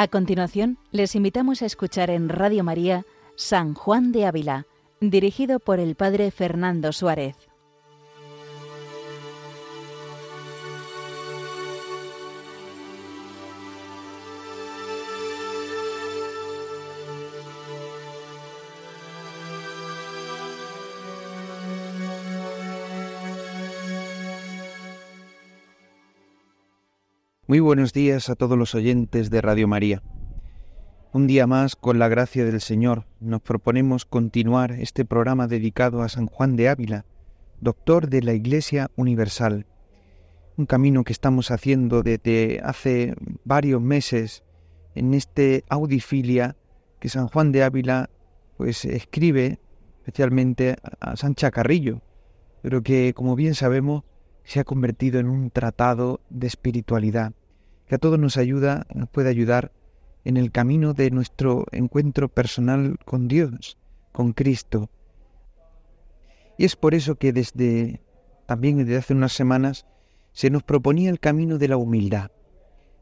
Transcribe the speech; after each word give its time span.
A 0.00 0.08
continuación, 0.08 0.78
les 0.92 1.14
invitamos 1.14 1.60
a 1.60 1.66
escuchar 1.66 2.08
en 2.08 2.30
Radio 2.30 2.64
María 2.64 3.04
San 3.36 3.74
Juan 3.74 4.12
de 4.12 4.24
Ávila, 4.24 4.64
dirigido 5.02 5.60
por 5.60 5.78
el 5.78 5.94
Padre 5.94 6.30
Fernando 6.30 6.94
Suárez. 6.94 7.49
Muy 27.50 27.58
buenos 27.58 27.92
días 27.92 28.30
a 28.30 28.36
todos 28.36 28.56
los 28.56 28.76
oyentes 28.76 29.28
de 29.28 29.40
Radio 29.40 29.66
María. 29.66 30.04
Un 31.12 31.26
día 31.26 31.48
más, 31.48 31.74
con 31.74 31.98
la 31.98 32.06
gracia 32.06 32.44
del 32.44 32.60
Señor, 32.60 33.08
nos 33.18 33.42
proponemos 33.42 34.04
continuar 34.04 34.70
este 34.70 35.04
programa 35.04 35.48
dedicado 35.48 36.02
a 36.02 36.08
San 36.08 36.28
Juan 36.28 36.54
de 36.54 36.68
Ávila, 36.68 37.06
doctor 37.60 38.08
de 38.08 38.22
la 38.22 38.34
Iglesia 38.34 38.92
Universal. 38.94 39.66
Un 40.58 40.66
camino 40.66 41.02
que 41.02 41.12
estamos 41.12 41.50
haciendo 41.50 42.04
desde 42.04 42.60
hace 42.62 43.16
varios 43.42 43.82
meses 43.82 44.44
en 44.94 45.12
este 45.12 45.64
Audifilia 45.68 46.56
que 47.00 47.08
San 47.08 47.26
Juan 47.26 47.50
de 47.50 47.64
Ávila 47.64 48.10
pues 48.58 48.84
escribe 48.84 49.58
especialmente 49.98 50.76
a 51.00 51.16
Sancha 51.16 51.50
Carrillo, 51.50 52.00
pero 52.62 52.84
que 52.84 53.12
como 53.12 53.34
bien 53.34 53.56
sabemos 53.56 54.04
se 54.44 54.60
ha 54.60 54.64
convertido 54.64 55.18
en 55.18 55.28
un 55.28 55.50
tratado 55.50 56.20
de 56.30 56.46
espiritualidad 56.46 57.32
que 57.90 57.96
a 57.96 57.98
todos 57.98 58.20
nos 58.20 58.36
ayuda, 58.36 58.86
nos 58.94 59.08
puede 59.08 59.30
ayudar 59.30 59.72
en 60.24 60.36
el 60.36 60.52
camino 60.52 60.94
de 60.94 61.10
nuestro 61.10 61.66
encuentro 61.72 62.28
personal 62.28 63.00
con 63.04 63.26
Dios, 63.26 63.78
con 64.12 64.32
Cristo. 64.32 64.90
Y 66.56 66.66
es 66.66 66.76
por 66.76 66.94
eso 66.94 67.16
que 67.16 67.32
desde 67.32 68.00
también 68.46 68.78
desde 68.78 68.96
hace 68.96 69.12
unas 69.12 69.32
semanas 69.32 69.86
se 70.30 70.50
nos 70.50 70.62
proponía 70.62 71.10
el 71.10 71.18
camino 71.18 71.58
de 71.58 71.66
la 71.66 71.78
humildad, 71.78 72.30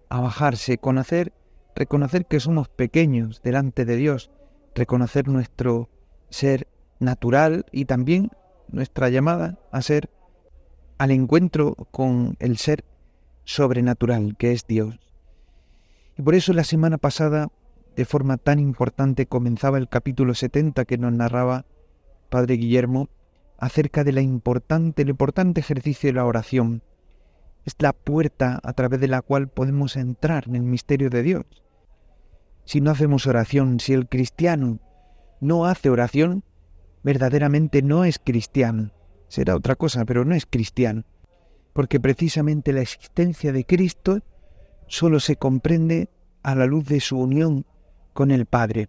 a 0.08 0.22
bajarse, 0.22 0.78
conocer, 0.78 1.34
reconocer 1.76 2.24
que 2.24 2.40
somos 2.40 2.70
pequeños 2.70 3.42
delante 3.42 3.84
de 3.84 3.96
Dios, 3.96 4.30
reconocer 4.74 5.28
nuestro 5.28 5.90
ser 6.30 6.66
natural 6.98 7.66
y 7.72 7.84
también 7.84 8.30
nuestra 8.68 9.10
llamada 9.10 9.58
a 9.70 9.82
ser 9.82 10.08
al 10.96 11.10
encuentro 11.10 11.74
con 11.90 12.36
el 12.38 12.56
ser 12.56 12.86
sobrenatural 13.48 14.36
que 14.36 14.52
es 14.52 14.66
Dios. 14.66 15.00
Y 16.18 16.22
por 16.22 16.34
eso 16.34 16.52
la 16.52 16.64
semana 16.64 16.98
pasada, 16.98 17.48
de 17.96 18.04
forma 18.04 18.36
tan 18.36 18.58
importante, 18.58 19.24
comenzaba 19.24 19.78
el 19.78 19.88
capítulo 19.88 20.34
70 20.34 20.84
que 20.84 20.98
nos 20.98 21.14
narraba 21.14 21.64
Padre 22.28 22.56
Guillermo 22.56 23.08
acerca 23.56 24.04
de 24.04 24.12
la 24.12 24.20
importante, 24.20 25.00
el 25.00 25.08
importante 25.08 25.60
ejercicio 25.60 26.08
de 26.08 26.12
la 26.12 26.26
oración. 26.26 26.82
Es 27.64 27.74
la 27.78 27.94
puerta 27.94 28.60
a 28.62 28.72
través 28.74 29.00
de 29.00 29.08
la 29.08 29.22
cual 29.22 29.48
podemos 29.48 29.96
entrar 29.96 30.44
en 30.46 30.56
el 30.56 30.62
misterio 30.62 31.08
de 31.08 31.22
Dios. 31.22 31.46
Si 32.66 32.82
no 32.82 32.90
hacemos 32.90 33.26
oración, 33.26 33.80
si 33.80 33.94
el 33.94 34.08
cristiano 34.08 34.78
no 35.40 35.64
hace 35.64 35.88
oración, 35.88 36.44
verdaderamente 37.02 37.80
no 37.80 38.04
es 38.04 38.18
cristiano. 38.18 38.90
Será 39.28 39.56
otra 39.56 39.74
cosa, 39.74 40.04
pero 40.04 40.26
no 40.26 40.34
es 40.34 40.44
cristiano 40.44 41.04
porque 41.78 42.00
precisamente 42.00 42.72
la 42.72 42.80
existencia 42.80 43.52
de 43.52 43.64
Cristo 43.64 44.18
solo 44.88 45.20
se 45.20 45.36
comprende 45.36 46.08
a 46.42 46.56
la 46.56 46.66
luz 46.66 46.86
de 46.86 46.98
su 46.98 47.16
unión 47.16 47.66
con 48.14 48.32
el 48.32 48.46
Padre. 48.46 48.88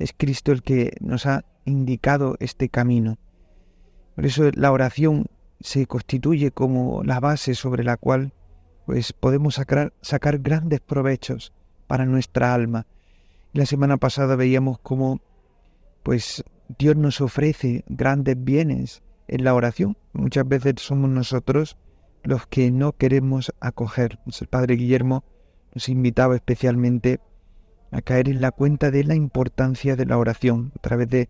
Es 0.00 0.12
Cristo 0.12 0.50
el 0.50 0.64
que 0.64 0.96
nos 0.98 1.24
ha 1.26 1.44
indicado 1.66 2.34
este 2.40 2.68
camino. 2.68 3.16
Por 4.16 4.26
eso 4.26 4.50
la 4.54 4.72
oración 4.72 5.26
se 5.60 5.86
constituye 5.86 6.50
como 6.50 7.04
la 7.04 7.20
base 7.20 7.54
sobre 7.54 7.84
la 7.84 7.96
cual 7.96 8.32
pues 8.86 9.12
podemos 9.12 9.54
sacar, 9.54 9.92
sacar 10.00 10.40
grandes 10.40 10.80
provechos 10.80 11.52
para 11.86 12.06
nuestra 12.06 12.54
alma. 12.54 12.88
La 13.52 13.66
semana 13.66 13.98
pasada 13.98 14.34
veíamos 14.34 14.80
cómo 14.80 15.20
pues 16.02 16.42
Dios 16.76 16.96
nos 16.96 17.20
ofrece 17.20 17.84
grandes 17.86 18.34
bienes 18.36 19.04
en 19.28 19.44
la 19.44 19.54
oración. 19.54 19.96
Muchas 20.12 20.48
veces 20.48 20.74
somos 20.78 21.08
nosotros 21.08 21.76
los 22.26 22.46
que 22.46 22.70
no 22.70 22.92
queremos 22.92 23.52
acoger. 23.60 24.18
Pues 24.24 24.40
el 24.42 24.48
Padre 24.48 24.76
Guillermo 24.76 25.24
nos 25.74 25.88
invitaba 25.88 26.34
especialmente 26.34 27.20
a 27.90 28.02
caer 28.02 28.28
en 28.28 28.40
la 28.40 28.50
cuenta 28.50 28.90
de 28.90 29.04
la 29.04 29.14
importancia 29.14 29.96
de 29.96 30.06
la 30.06 30.18
oración 30.18 30.72
a 30.76 30.80
través 30.80 31.08
de 31.08 31.28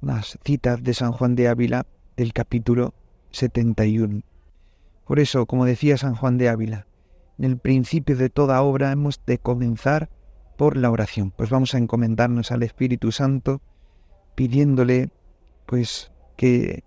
las 0.00 0.38
citas 0.44 0.82
de 0.82 0.94
San 0.94 1.12
Juan 1.12 1.34
de 1.34 1.48
Ávila 1.48 1.86
del 2.16 2.32
capítulo 2.32 2.94
71. 3.30 4.22
Por 5.06 5.18
eso, 5.18 5.46
como 5.46 5.64
decía 5.64 5.96
San 5.96 6.14
Juan 6.14 6.38
de 6.38 6.48
Ávila, 6.48 6.86
en 7.38 7.44
el 7.44 7.58
principio 7.58 8.16
de 8.16 8.30
toda 8.30 8.62
obra 8.62 8.92
hemos 8.92 9.20
de 9.26 9.38
comenzar 9.38 10.10
por 10.56 10.76
la 10.76 10.90
oración. 10.90 11.30
Pues 11.30 11.50
vamos 11.50 11.74
a 11.74 11.78
encomendarnos 11.78 12.52
al 12.52 12.62
Espíritu 12.62 13.12
Santo 13.12 13.60
pidiéndole 14.34 15.10
pues 15.66 16.12
que 16.36 16.84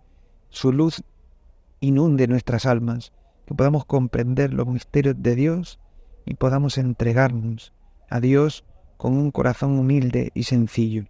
su 0.50 0.72
luz 0.72 1.03
inunde 1.79 2.28
nuestras 2.28 2.66
almas, 2.66 3.11
que 3.51 3.56
podamos 3.56 3.84
comprender 3.84 4.53
los 4.53 4.66
misterios 4.66 5.16
de 5.19 5.35
Dios 5.35 5.78
y 6.25 6.35
podamos 6.35 6.78
entregarnos 6.78 7.73
a 8.09 8.22
Dios 8.22 8.63
con 8.95 9.12
un 9.17 9.29
corazón 9.31 9.78
humilde 9.78 10.31
y 10.34 10.44
sencillo. 10.44 11.03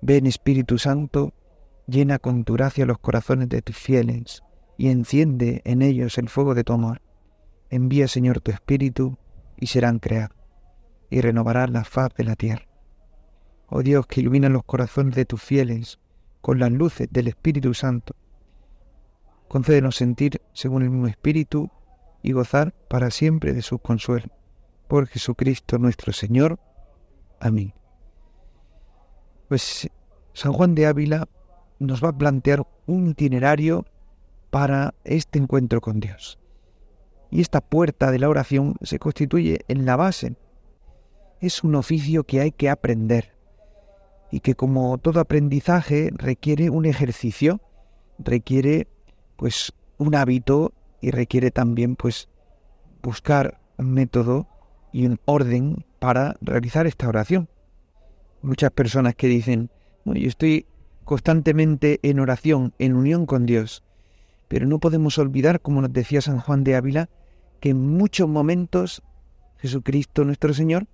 Ven 0.00 0.26
Espíritu 0.26 0.78
Santo, 0.78 1.34
llena 1.88 2.20
con 2.20 2.44
tu 2.44 2.52
gracia 2.52 2.86
los 2.86 2.98
corazones 2.98 3.48
de 3.48 3.62
tus 3.62 3.76
fieles 3.76 4.44
y 4.78 4.90
enciende 4.90 5.60
en 5.64 5.82
ellos 5.82 6.18
el 6.18 6.28
fuego 6.28 6.54
de 6.54 6.62
tu 6.62 6.72
amor. 6.72 7.02
Envía 7.68 8.06
Señor 8.06 8.40
tu 8.40 8.52
Espíritu 8.52 9.18
y 9.58 9.66
serán 9.66 9.98
creados 9.98 10.36
y 11.10 11.20
renovarás 11.20 11.68
la 11.68 11.82
faz 11.82 12.14
de 12.14 12.22
la 12.22 12.36
tierra. 12.36 12.68
Oh 13.66 13.82
Dios 13.82 14.06
que 14.06 14.20
ilumina 14.20 14.48
los 14.48 14.62
corazones 14.62 15.16
de 15.16 15.24
tus 15.24 15.42
fieles 15.42 15.98
con 16.42 16.60
las 16.60 16.70
luces 16.70 17.08
del 17.10 17.26
Espíritu 17.26 17.74
Santo 17.74 18.14
concédenos 19.50 19.96
sentir 19.96 20.40
según 20.52 20.84
el 20.84 20.90
mismo 20.90 21.08
Espíritu 21.08 21.72
y 22.22 22.30
gozar 22.30 22.72
para 22.88 23.10
siempre 23.10 23.52
de 23.52 23.62
su 23.62 23.80
consuelo. 23.80 24.28
Por 24.86 25.08
Jesucristo 25.08 25.76
nuestro 25.76 26.12
Señor. 26.12 26.60
Amén. 27.40 27.74
Pues 29.48 29.90
San 30.34 30.52
Juan 30.52 30.76
de 30.76 30.86
Ávila 30.86 31.28
nos 31.80 32.02
va 32.02 32.10
a 32.10 32.16
plantear 32.16 32.64
un 32.86 33.08
itinerario 33.08 33.86
para 34.50 34.94
este 35.02 35.40
encuentro 35.40 35.80
con 35.80 35.98
Dios. 35.98 36.38
Y 37.28 37.40
esta 37.40 37.60
puerta 37.60 38.12
de 38.12 38.20
la 38.20 38.28
oración 38.28 38.76
se 38.82 39.00
constituye 39.00 39.64
en 39.66 39.84
la 39.84 39.96
base. 39.96 40.36
Es 41.40 41.64
un 41.64 41.74
oficio 41.74 42.22
que 42.22 42.40
hay 42.40 42.52
que 42.52 42.70
aprender 42.70 43.34
y 44.30 44.38
que 44.40 44.54
como 44.54 44.96
todo 44.98 45.18
aprendizaje 45.18 46.10
requiere 46.12 46.70
un 46.70 46.86
ejercicio, 46.86 47.60
requiere 48.20 48.86
pues 49.40 49.72
un 49.96 50.14
hábito 50.14 50.74
y 51.00 51.12
requiere 51.12 51.50
también 51.50 51.96
pues 51.96 52.28
buscar 53.02 53.58
un 53.78 53.94
método 53.94 54.46
y 54.92 55.06
un 55.06 55.18
orden 55.24 55.86
para 55.98 56.36
realizar 56.42 56.86
esta 56.86 57.08
oración. 57.08 57.48
Muchas 58.42 58.70
personas 58.70 59.14
que 59.14 59.28
dicen, 59.28 59.70
yo 60.04 60.28
estoy 60.28 60.66
constantemente 61.04 62.00
en 62.02 62.20
oración, 62.20 62.74
en 62.78 62.94
unión 62.94 63.24
con 63.24 63.46
Dios, 63.46 63.82
pero 64.46 64.66
no 64.66 64.78
podemos 64.78 65.16
olvidar, 65.16 65.62
como 65.62 65.80
nos 65.80 65.90
decía 65.90 66.20
San 66.20 66.38
Juan 66.40 66.62
de 66.62 66.76
Ávila, 66.76 67.08
que 67.60 67.70
en 67.70 67.96
muchos 67.96 68.28
momentos 68.28 69.02
Jesucristo 69.56 70.26
nuestro 70.26 70.52
Señor 70.52 70.86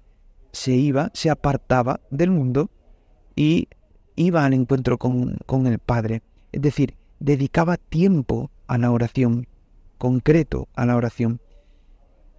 se 0.53 0.71
iba, 0.71 1.11
se 1.15 1.31
apartaba 1.31 1.99
del 2.11 2.31
mundo 2.31 2.71
y 3.35 3.67
iba 4.15 4.45
al 4.45 4.55
encuentro 4.55 4.99
con, 4.99 5.37
con 5.47 5.67
el 5.67 5.81
Padre. 5.81 6.23
Es 6.53 6.63
decir, 6.63 6.95
dedicaba 7.21 7.77
tiempo 7.77 8.51
a 8.67 8.79
la 8.79 8.91
oración, 8.91 9.47
concreto 9.99 10.69
a 10.75 10.87
la 10.87 10.97
oración. 10.97 11.41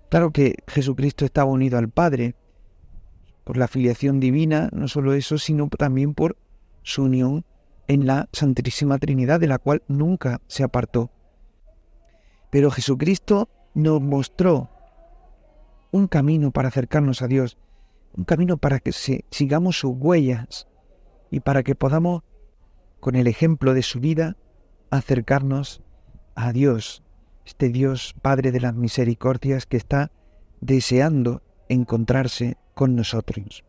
Claro 0.10 0.32
que 0.32 0.56
Jesucristo 0.68 1.26
estaba 1.26 1.52
unido 1.52 1.78
al 1.78 1.90
Padre 1.90 2.36
por 3.44 3.58
la 3.58 3.68
filiación 3.68 4.20
divina, 4.20 4.70
no 4.72 4.88
solo 4.88 5.14
eso, 5.14 5.38
sino 5.38 5.68
también 5.70 6.14
por 6.14 6.38
su 6.84 7.04
unión 7.04 7.46
en 7.88 8.06
la 8.06 8.30
Santísima 8.34 8.98
Trinidad, 8.98 9.40
de 9.40 9.48
la 9.48 9.58
cual 9.58 9.84
nunca 9.88 10.42
se 10.48 10.64
apartó. 10.64 11.12
Pero 12.50 12.72
Jesucristo 12.72 13.50
nos 13.74 14.02
mostró 14.02 14.70
un 15.92 16.08
camino 16.08 16.52
para 16.52 16.70
acercarnos 16.70 17.22
a 17.22 17.28
Dios, 17.28 17.58
un 18.16 18.24
camino 18.24 18.58
para 18.58 18.80
que 18.80 18.92
sigamos 18.92 19.80
sus 19.80 19.92
huellas 19.96 20.68
y 21.32 21.40
para 21.40 21.64
que 21.64 21.76
podamos, 21.76 22.24
con 23.00 23.16
el 23.16 23.28
ejemplo 23.28 23.74
de 23.74 23.84
su 23.84 24.00
vida, 24.00 24.38
acercarnos 24.90 25.82
a 26.36 26.52
Dios, 26.52 27.04
este 27.46 27.70
Dios 27.70 28.16
Padre 28.22 28.52
de 28.52 28.60
las 28.60 28.76
Misericordias 28.76 29.66
que 29.66 29.78
está 29.78 30.12
deseando 30.62 31.42
encontrarse 31.70 32.58
con 32.74 32.96
nosotros. 32.96 33.64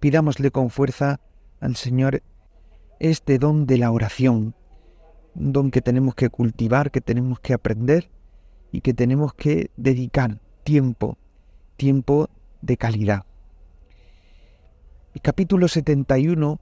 Pidámosle 0.00 0.50
con 0.50 0.70
fuerza 0.70 1.20
al 1.60 1.76
Señor 1.76 2.22
este 2.98 3.38
don 3.38 3.66
de 3.66 3.78
la 3.78 3.90
oración, 3.90 4.54
un 5.34 5.52
don 5.52 5.70
que 5.70 5.82
tenemos 5.82 6.14
que 6.14 6.30
cultivar, 6.30 6.90
que 6.90 7.00
tenemos 7.00 7.40
que 7.40 7.54
aprender 7.54 8.10
y 8.72 8.80
que 8.80 8.94
tenemos 8.94 9.34
que 9.34 9.70
dedicar 9.76 10.40
tiempo, 10.64 11.18
tiempo 11.76 12.28
de 12.62 12.76
calidad. 12.76 13.24
El 15.14 15.22
capítulo 15.22 15.68
71, 15.68 16.60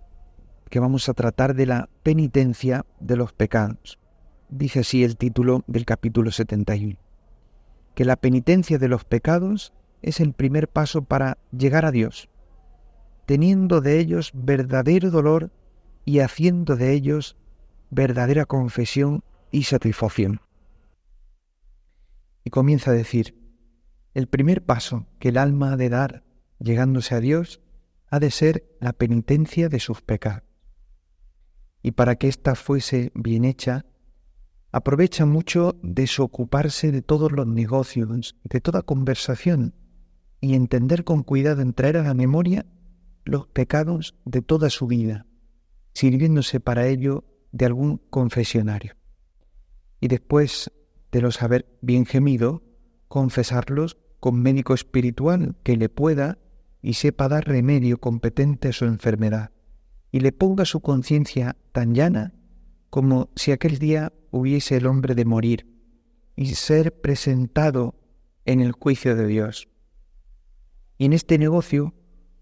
que 0.75 0.81
vamos 0.81 1.09
a 1.09 1.15
tratar 1.15 1.55
de 1.55 1.67
la 1.67 1.89
penitencia 2.03 2.85
de 2.99 3.17
los 3.17 3.33
pecados. 3.33 4.01
Dice 4.49 4.81
así 4.81 5.05
el 5.05 5.17
título 5.17 5.63
del 5.69 5.85
capítulo 5.85 6.33
71. 6.33 6.97
Que 7.95 8.05
la 8.05 8.17
penitencia 8.17 8.77
de 8.77 8.89
los 8.89 9.05
pecados 9.05 9.73
es 10.03 10.19
el 10.19 10.33
primer 10.33 10.67
paso 10.67 11.03
para 11.03 11.39
llegar 11.57 11.85
a 11.85 11.93
Dios, 11.93 12.29
teniendo 13.25 13.81
de 13.83 14.01
ellos 14.01 14.33
verdadero 14.35 15.13
dolor 15.13 15.53
y 16.05 16.19
haciendo 16.19 16.75
de 16.75 16.93
ellos 16.93 17.37
verdadera 17.91 18.45
confesión 18.45 19.23
y 19.53 19.63
satisfacción. 19.63 20.41
Y 22.43 22.51
comienza 22.51 22.91
a 22.91 22.95
decir, 22.95 23.39
el 24.13 24.27
primer 24.27 24.65
paso 24.65 25.07
que 25.21 25.29
el 25.29 25.39
alma 25.39 25.75
ha 25.75 25.77
de 25.77 25.89
dar 25.89 26.25
llegándose 26.59 27.15
a 27.15 27.21
Dios 27.21 27.61
ha 28.11 28.19
de 28.19 28.33
ser 28.33 28.65
la 28.81 28.93
penitencia 28.93 29.69
de 29.69 29.79
sus 29.79 30.03
pecados. 30.03 30.54
Y 31.85 31.93
para 31.93 32.17
que 32.17 32.29
ésta 32.29 32.55
fuese 32.55 33.13
bien 33.15 33.45
hecha, 33.45 33.85
aprovecha 34.73 35.27
mucho 35.27 35.77
desocuparse 35.83 36.91
de 36.91 37.03
todos 37.03 37.31
los 37.31 37.47
negocios, 37.47 38.37
de 38.43 38.61
toda 38.63 38.81
conversación, 38.81 39.75
y 40.41 40.55
entender 40.55 41.05
con 41.05 41.23
cuidado 41.23 41.61
en 41.61 41.75
traer 41.75 41.99
a 41.99 42.03
la 42.03 42.15
memoria 42.15 42.65
los 43.25 43.47
pecados 43.49 44.17
de 44.25 44.41
toda 44.41 44.71
su 44.71 44.87
vida, 44.87 45.27
sirviéndose 45.93 46.59
para 46.59 46.87
ello 46.89 47.25
de 47.53 47.67
algún 47.67 47.99
confesionario. 48.09 48.95
Y 50.01 50.09
después 50.09 50.73
de 51.13 51.21
los 51.21 51.43
haber 51.43 51.67
bien 51.83 52.07
gemido, 52.07 52.63
confesarlos 53.09 53.99
con 54.21 54.41
médico 54.41 54.73
espiritual 54.73 55.55
que 55.63 55.77
le 55.77 55.91
pueda 55.91 56.39
y 56.81 56.95
sepa 56.95 57.29
dar 57.29 57.47
remedio 57.47 57.99
competente 57.99 58.69
a 58.69 58.73
su 58.73 58.87
enfermedad, 58.87 59.54
y 60.15 60.21
le 60.21 60.31
ponga 60.31 60.65
su 60.65 60.79
conciencia 60.79 61.57
tan 61.73 61.93
llana 61.93 62.35
como 62.89 63.31
si 63.35 63.51
aquel 63.51 63.81
día 63.81 64.13
hubiese 64.31 64.77
el 64.77 64.87
hombre 64.87 65.17
de 65.17 65.25
morir 65.25 65.67
y 66.37 66.55
ser 66.55 67.01
presentado 67.01 67.97
en 68.45 68.61
el 68.61 68.71
juicio 68.71 69.17
de 69.17 69.27
Dios. 69.27 69.69
Y 70.99 71.07
en 71.07 71.15
este 71.15 71.37
negocio 71.37 71.95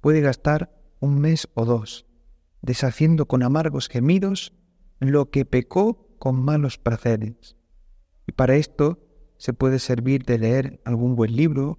puede 0.03 0.21
gastar 0.21 0.79
un 1.01 1.19
mes 1.19 1.49
o 1.55 1.65
dos, 1.65 2.05
deshaciendo 2.61 3.25
con 3.25 3.43
amargos 3.43 3.89
gemidos 3.89 4.53
lo 5.01 5.31
que 5.31 5.47
pecó 5.47 6.15
con 6.19 6.45
malos 6.45 6.77
placeres. 6.77 7.57
Y 8.27 8.33
para 8.33 8.57
esto 8.57 8.99
se 9.39 9.55
puede 9.55 9.79
servir 9.79 10.27
de 10.27 10.39
leer 10.39 10.83
algún 10.85 11.17
buen 11.17 11.35
libro 11.35 11.79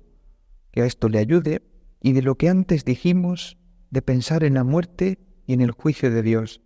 que 0.72 0.82
a 0.82 0.86
esto 0.88 1.08
le 1.08 1.20
ayude 1.20 1.62
y 2.02 2.14
de 2.14 2.24
lo 2.24 2.34
que 2.34 2.50
antes 2.50 2.84
dijimos, 2.84 3.60
de 3.92 4.02
pensar 4.02 4.44
en 4.44 4.56
la 4.56 4.64
muerte 4.64 5.20
y 5.46 5.54
en 5.54 5.62
el 5.62 5.72
juicio 5.72 6.12
de 6.12 6.22
Dios, 6.22 6.62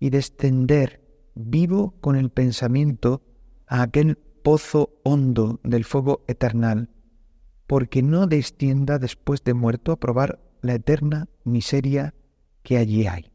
y 0.00 0.10
de 0.10 0.18
extender 0.18 1.02
vivo 1.34 1.94
con 2.00 2.16
el 2.16 2.30
pensamiento 2.30 3.22
a 3.66 3.82
aquel 3.82 4.16
pozo 4.16 4.98
hondo 5.04 5.60
del 5.62 5.84
fuego 5.84 6.24
eternal, 6.26 6.90
porque 7.66 8.02
no 8.02 8.26
descienda 8.26 8.98
después 8.98 9.44
de 9.44 9.54
muerto 9.54 9.92
a 9.92 10.00
probar 10.00 10.40
la 10.62 10.74
eterna 10.74 11.28
miseria 11.44 12.14
que 12.62 12.78
allí 12.78 13.06
hay. 13.06 13.30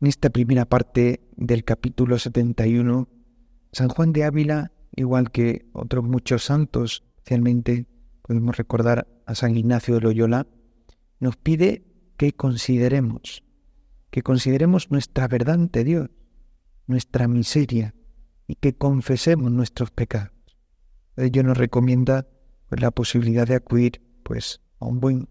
En 0.00 0.08
esta 0.08 0.30
primera 0.30 0.64
parte 0.64 1.20
del 1.36 1.62
capítulo 1.64 2.18
71, 2.18 3.08
San 3.72 3.88
Juan 3.88 4.12
de 4.12 4.24
Ávila, 4.24 4.72
igual 4.96 5.30
que 5.30 5.66
otros 5.72 6.04
muchos 6.04 6.44
santos, 6.44 7.04
especialmente 7.18 7.86
podemos 8.22 8.56
recordar 8.56 9.06
a 9.26 9.34
San 9.34 9.56
Ignacio 9.56 9.94
de 9.94 10.00
Loyola, 10.00 10.46
nos 11.18 11.36
pide 11.36 11.84
que 12.20 12.34
consideremos, 12.34 13.42
que 14.10 14.20
consideremos 14.20 14.90
nuestra 14.90 15.26
verdad 15.26 15.54
ante 15.54 15.84
Dios, 15.84 16.10
nuestra 16.86 17.26
miseria 17.28 17.94
y 18.46 18.56
que 18.56 18.74
confesemos 18.74 19.50
nuestros 19.50 19.90
pecados. 19.90 20.34
Ello 21.16 21.42
nos 21.42 21.56
recomienda 21.56 22.28
pues, 22.68 22.82
la 22.82 22.90
posibilidad 22.90 23.46
de 23.46 23.54
acudir 23.54 24.02
pues, 24.22 24.60
a 24.80 24.84
un 24.84 25.00
buen 25.00 25.30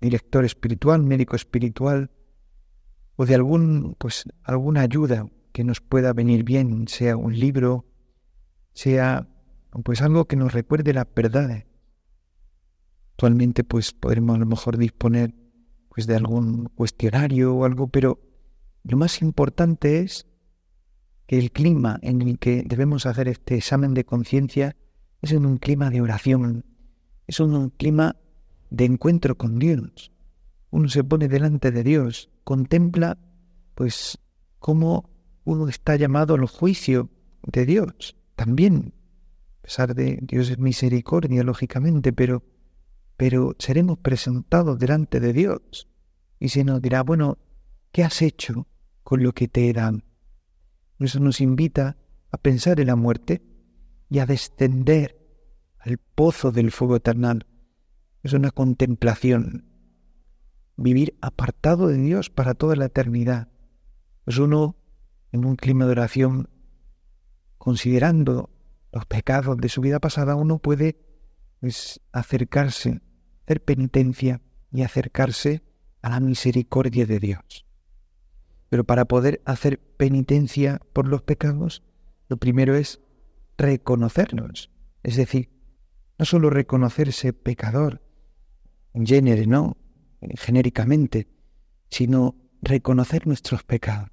director 0.00 0.44
espiritual, 0.44 1.02
médico 1.02 1.34
espiritual, 1.34 2.12
o 3.16 3.26
de 3.26 3.34
algún, 3.34 3.96
pues, 3.98 4.22
alguna 4.44 4.82
ayuda 4.82 5.26
que 5.52 5.64
nos 5.64 5.80
pueda 5.80 6.12
venir 6.12 6.44
bien, 6.44 6.86
sea 6.86 7.16
un 7.16 7.36
libro, 7.36 7.86
sea 8.72 9.26
pues 9.82 10.00
algo 10.00 10.26
que 10.26 10.36
nos 10.36 10.52
recuerde 10.52 10.92
la 10.92 11.08
verdad 11.12 11.64
Actualmente 13.14 13.64
pues 13.64 13.92
podremos 13.92 14.36
a 14.36 14.38
lo 14.38 14.46
mejor 14.46 14.78
disponer 14.78 15.39
pues 15.90 16.06
de 16.06 16.16
algún 16.16 16.66
cuestionario 16.74 17.54
o 17.54 17.64
algo, 17.64 17.88
pero 17.88 18.20
lo 18.84 18.96
más 18.96 19.20
importante 19.20 20.00
es 20.00 20.26
que 21.26 21.38
el 21.38 21.52
clima 21.52 21.98
en 22.02 22.22
el 22.22 22.38
que 22.38 22.62
debemos 22.64 23.06
hacer 23.06 23.28
este 23.28 23.56
examen 23.56 23.92
de 23.94 24.04
conciencia 24.04 24.76
es 25.20 25.32
en 25.32 25.44
un 25.44 25.58
clima 25.58 25.90
de 25.90 26.00
oración, 26.00 26.64
es 27.26 27.40
un 27.40 27.70
clima 27.70 28.16
de 28.70 28.84
encuentro 28.84 29.36
con 29.36 29.58
Dios. 29.58 30.12
Uno 30.70 30.88
se 30.88 31.04
pone 31.04 31.28
delante 31.28 31.72
de 31.72 31.82
Dios, 31.82 32.30
contempla 32.44 33.18
pues 33.74 34.18
cómo 34.58 35.10
uno 35.44 35.68
está 35.68 35.96
llamado 35.96 36.34
al 36.34 36.46
juicio 36.46 37.10
de 37.42 37.66
Dios. 37.66 38.16
También, 38.36 38.94
a 39.58 39.62
pesar 39.62 39.94
de 39.94 40.18
Dios 40.22 40.50
es 40.50 40.58
misericordia, 40.58 41.42
lógicamente, 41.42 42.12
pero 42.12 42.42
pero 43.20 43.54
seremos 43.58 43.98
presentados 43.98 44.78
delante 44.78 45.20
de 45.20 45.34
Dios 45.34 45.86
y 46.38 46.48
se 46.48 46.64
nos 46.64 46.80
dirá, 46.80 47.02
bueno, 47.02 47.36
¿qué 47.92 48.02
has 48.02 48.22
hecho 48.22 48.66
con 49.02 49.22
lo 49.22 49.34
que 49.34 49.46
te 49.46 49.70
dado? 49.74 49.98
Eso 50.98 51.20
nos 51.20 51.42
invita 51.42 51.98
a 52.30 52.38
pensar 52.38 52.80
en 52.80 52.86
la 52.86 52.96
muerte 52.96 53.42
y 54.08 54.20
a 54.20 54.26
descender 54.26 55.18
al 55.80 55.98
pozo 55.98 56.50
del 56.50 56.70
fuego 56.70 56.96
eternal. 56.96 57.46
Es 58.22 58.32
una 58.32 58.52
contemplación, 58.52 59.66
vivir 60.78 61.18
apartado 61.20 61.88
de 61.88 61.98
Dios 61.98 62.30
para 62.30 62.54
toda 62.54 62.74
la 62.74 62.86
eternidad. 62.86 63.48
Pues 64.24 64.38
uno, 64.38 64.78
en 65.30 65.44
un 65.44 65.56
clima 65.56 65.84
de 65.84 65.90
oración, 65.90 66.48
considerando 67.58 68.48
los 68.92 69.04
pecados 69.04 69.58
de 69.58 69.68
su 69.68 69.82
vida 69.82 70.00
pasada, 70.00 70.36
uno 70.36 70.58
puede 70.58 71.04
pues, 71.60 72.00
acercarse 72.12 73.02
hacer 73.50 73.64
penitencia 73.64 74.40
y 74.72 74.82
acercarse 74.82 75.64
a 76.02 76.10
la 76.10 76.20
misericordia 76.20 77.04
de 77.04 77.18
Dios. 77.18 77.66
Pero 78.68 78.84
para 78.84 79.06
poder 79.06 79.42
hacer 79.44 79.80
penitencia 79.96 80.80
por 80.92 81.08
los 81.08 81.22
pecados, 81.22 81.82
lo 82.28 82.36
primero 82.36 82.76
es 82.76 83.00
reconocernos. 83.58 84.70
Es 85.02 85.16
decir, 85.16 85.50
no 86.16 86.26
solo 86.26 86.48
reconocerse 86.48 87.32
pecador, 87.32 88.00
en 88.94 89.04
género, 89.04 89.42
no, 89.48 89.76
genéricamente, 90.36 91.26
sino 91.90 92.36
reconocer 92.62 93.26
nuestros 93.26 93.64
pecados, 93.64 94.10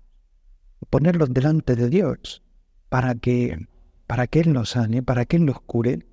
ponerlos 0.90 1.32
delante 1.32 1.76
de 1.76 1.90
Dios 1.90 2.42
para 2.90 3.14
que, 3.14 3.68
para 4.08 4.26
que 4.26 4.40
Él 4.40 4.54
nos 4.54 4.72
sane, 4.72 5.04
para 5.04 5.26
que 5.26 5.38
Él 5.38 5.44
los 5.44 5.62
cure 5.62 6.08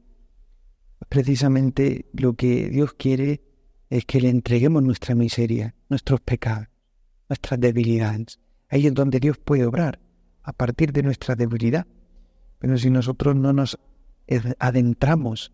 precisamente 1.08 2.06
lo 2.12 2.34
que 2.34 2.68
Dios 2.68 2.94
quiere 2.94 3.42
es 3.90 4.04
que 4.04 4.20
le 4.20 4.28
entreguemos 4.28 4.82
nuestra 4.82 5.14
miseria, 5.14 5.74
nuestros 5.88 6.20
pecados, 6.20 6.68
nuestras 7.28 7.60
debilidades. 7.60 8.40
Ahí 8.68 8.86
es 8.86 8.94
donde 8.94 9.20
Dios 9.20 9.38
puede 9.38 9.66
obrar, 9.66 10.00
a 10.42 10.52
partir 10.52 10.92
de 10.92 11.02
nuestra 11.02 11.34
debilidad. 11.34 11.86
Pero 12.58 12.78
si 12.78 12.90
nosotros 12.90 13.36
no 13.36 13.52
nos 13.52 13.78
adentramos 14.58 15.52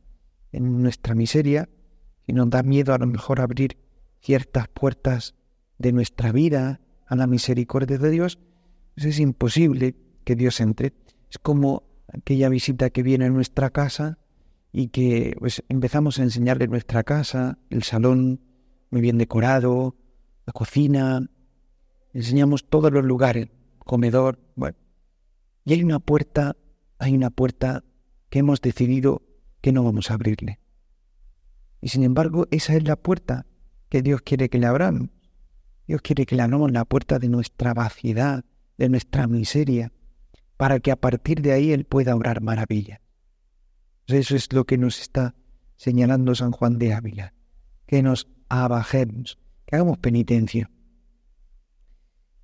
en 0.53 0.83
nuestra 0.83 1.15
miseria, 1.15 1.69
si 2.27 2.33
nos 2.33 2.51
da 2.51 2.63
miedo 2.63 2.95
a 2.95 2.99
lo 2.99 3.07
mejor 3.07 3.41
abrir 3.41 3.77
ciertas 4.21 4.69
puertas 4.69 5.35
de 5.79 5.93
nuestra 5.93 6.33
vida 6.33 6.81
a 7.07 7.17
la 7.17 7.27
misericordia 7.27 7.99
de 7.99 8.11
Dios, 8.11 8.39
pues 8.95 9.07
es 9.07 9.19
imposible 9.21 9.97
que 10.25 10.37
Dios 10.37 10.61
entre. 10.61 10.93
Es 11.31 11.39
como 11.39 11.85
aquella 12.13 12.49
visita 12.49 12.91
que 12.91 13.03
viene 13.03 13.27
a 13.27 13.31
nuestra 13.31 13.71
casa 13.71 14.19
y 14.73 14.89
que 14.89 15.35
pues, 15.39 15.63
empezamos 15.69 16.19
a 16.19 16.23
enseñarle 16.23 16.69
nuestra 16.69 17.03
casa, 17.03 17.59
el 17.71 17.83
salón 17.83 18.41
muy 18.91 19.01
bien 19.01 19.19
decorado, 19.19 19.97
la 20.47 20.53
cocina, 20.53 21.29
enseñamos 22.13 22.69
todos 22.69 22.93
los 22.93 23.05
lugares, 23.05 23.49
comedor, 23.79 24.39
bueno. 24.57 24.77
Y 25.65 25.75
hay 25.75 25.83
una 25.83 25.99
puerta, 25.99 26.57
hay 26.99 27.15
una 27.15 27.31
puerta 27.31 27.85
que 28.29 28.41
hemos 28.41 28.61
decidido 28.61 29.23
que 29.61 29.73
no 29.73 29.85
vamos 29.85 30.11
a 30.11 30.15
abrirle. 30.15 30.61
Y 31.81 31.89
sin 31.89 32.05
embargo, 32.05 32.47
esa 32.51 32.75
es 32.75 32.85
la 32.85 32.97
puerta 32.97 33.47
que 33.89 34.03
Dios 34.03 34.23
quiere 34.23 34.49
que 34.49 34.59
le 34.59 34.67
abramos. 34.67 35.09
Dios 35.87 36.03
quiere 36.03 36.27
que 36.27 36.37
le 36.37 36.43
abramos 36.43 36.71
la 36.71 36.85
puerta 36.85 37.19
de 37.19 37.29
nuestra 37.29 37.75
vaciedad, 37.75 38.45
de 38.79 38.89
nuestra 38.89 39.27
miseria, 39.27 39.93
para 40.57 40.79
que 40.79 40.93
a 40.93 40.97
partir 40.97 41.43
de 41.43 41.53
ahí 41.53 41.73
Él 41.73 41.85
pueda 41.85 42.15
obrar 42.15 42.41
maravillas. 42.43 43.01
Eso 44.13 44.37
es 44.37 44.53
lo 44.53 44.65
que 44.65 44.79
nos 44.79 45.01
está 45.01 45.35
señalando 45.77 46.35
San 46.35 46.53
Juan 46.53 46.79
de 46.79 46.95
Ávila, 46.95 47.35
que 47.87 48.03
nos 48.03 48.27
abajemos, 48.49 49.39
que 49.67 49.77
hagamos 49.77 49.99
penitencia. 49.99 50.71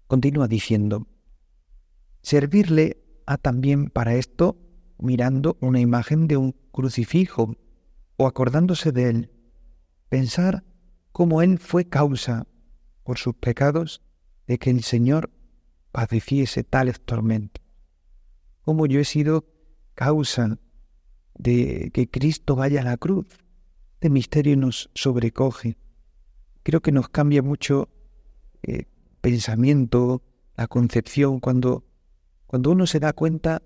Continúa 0.06 0.48
diciendo, 0.48 1.06
servirle 2.22 3.02
a 3.26 3.36
también 3.36 3.90
para 3.90 4.14
esto 4.14 4.56
mirando 4.98 5.58
una 5.60 5.80
imagen 5.80 6.28
de 6.28 6.36
un 6.36 6.52
crucifijo 6.70 7.56
o 8.16 8.26
acordándose 8.26 8.92
de 8.92 9.10
él, 9.10 9.30
pensar 10.08 10.64
cómo 11.12 11.42
él 11.42 11.58
fue 11.58 11.86
causa 11.86 12.46
por 13.02 13.18
sus 13.18 13.34
pecados 13.34 14.02
de 14.46 14.58
que 14.58 14.70
el 14.70 14.82
Señor 14.82 15.30
padeciese 15.92 16.64
tales 16.64 17.00
tormentos, 17.00 17.62
cómo 18.60 18.86
yo 18.86 19.00
he 19.00 19.04
sido 19.04 19.46
causa 19.94 20.58
de 21.38 21.90
que 21.92 22.08
Cristo 22.08 22.56
vaya 22.56 22.80
a 22.80 22.84
la 22.84 22.96
cruz. 22.96 23.26
Este 23.94 24.10
misterio 24.10 24.56
nos 24.56 24.90
sobrecoge. 24.94 25.76
Creo 26.62 26.80
que 26.80 26.92
nos 26.92 27.08
cambia 27.08 27.42
mucho 27.42 27.88
el 28.62 28.80
eh, 28.80 28.88
pensamiento, 29.20 30.22
la 30.56 30.66
concepción, 30.66 31.40
cuando, 31.40 31.84
cuando 32.46 32.70
uno 32.70 32.86
se 32.86 33.00
da 33.00 33.12
cuenta 33.12 33.62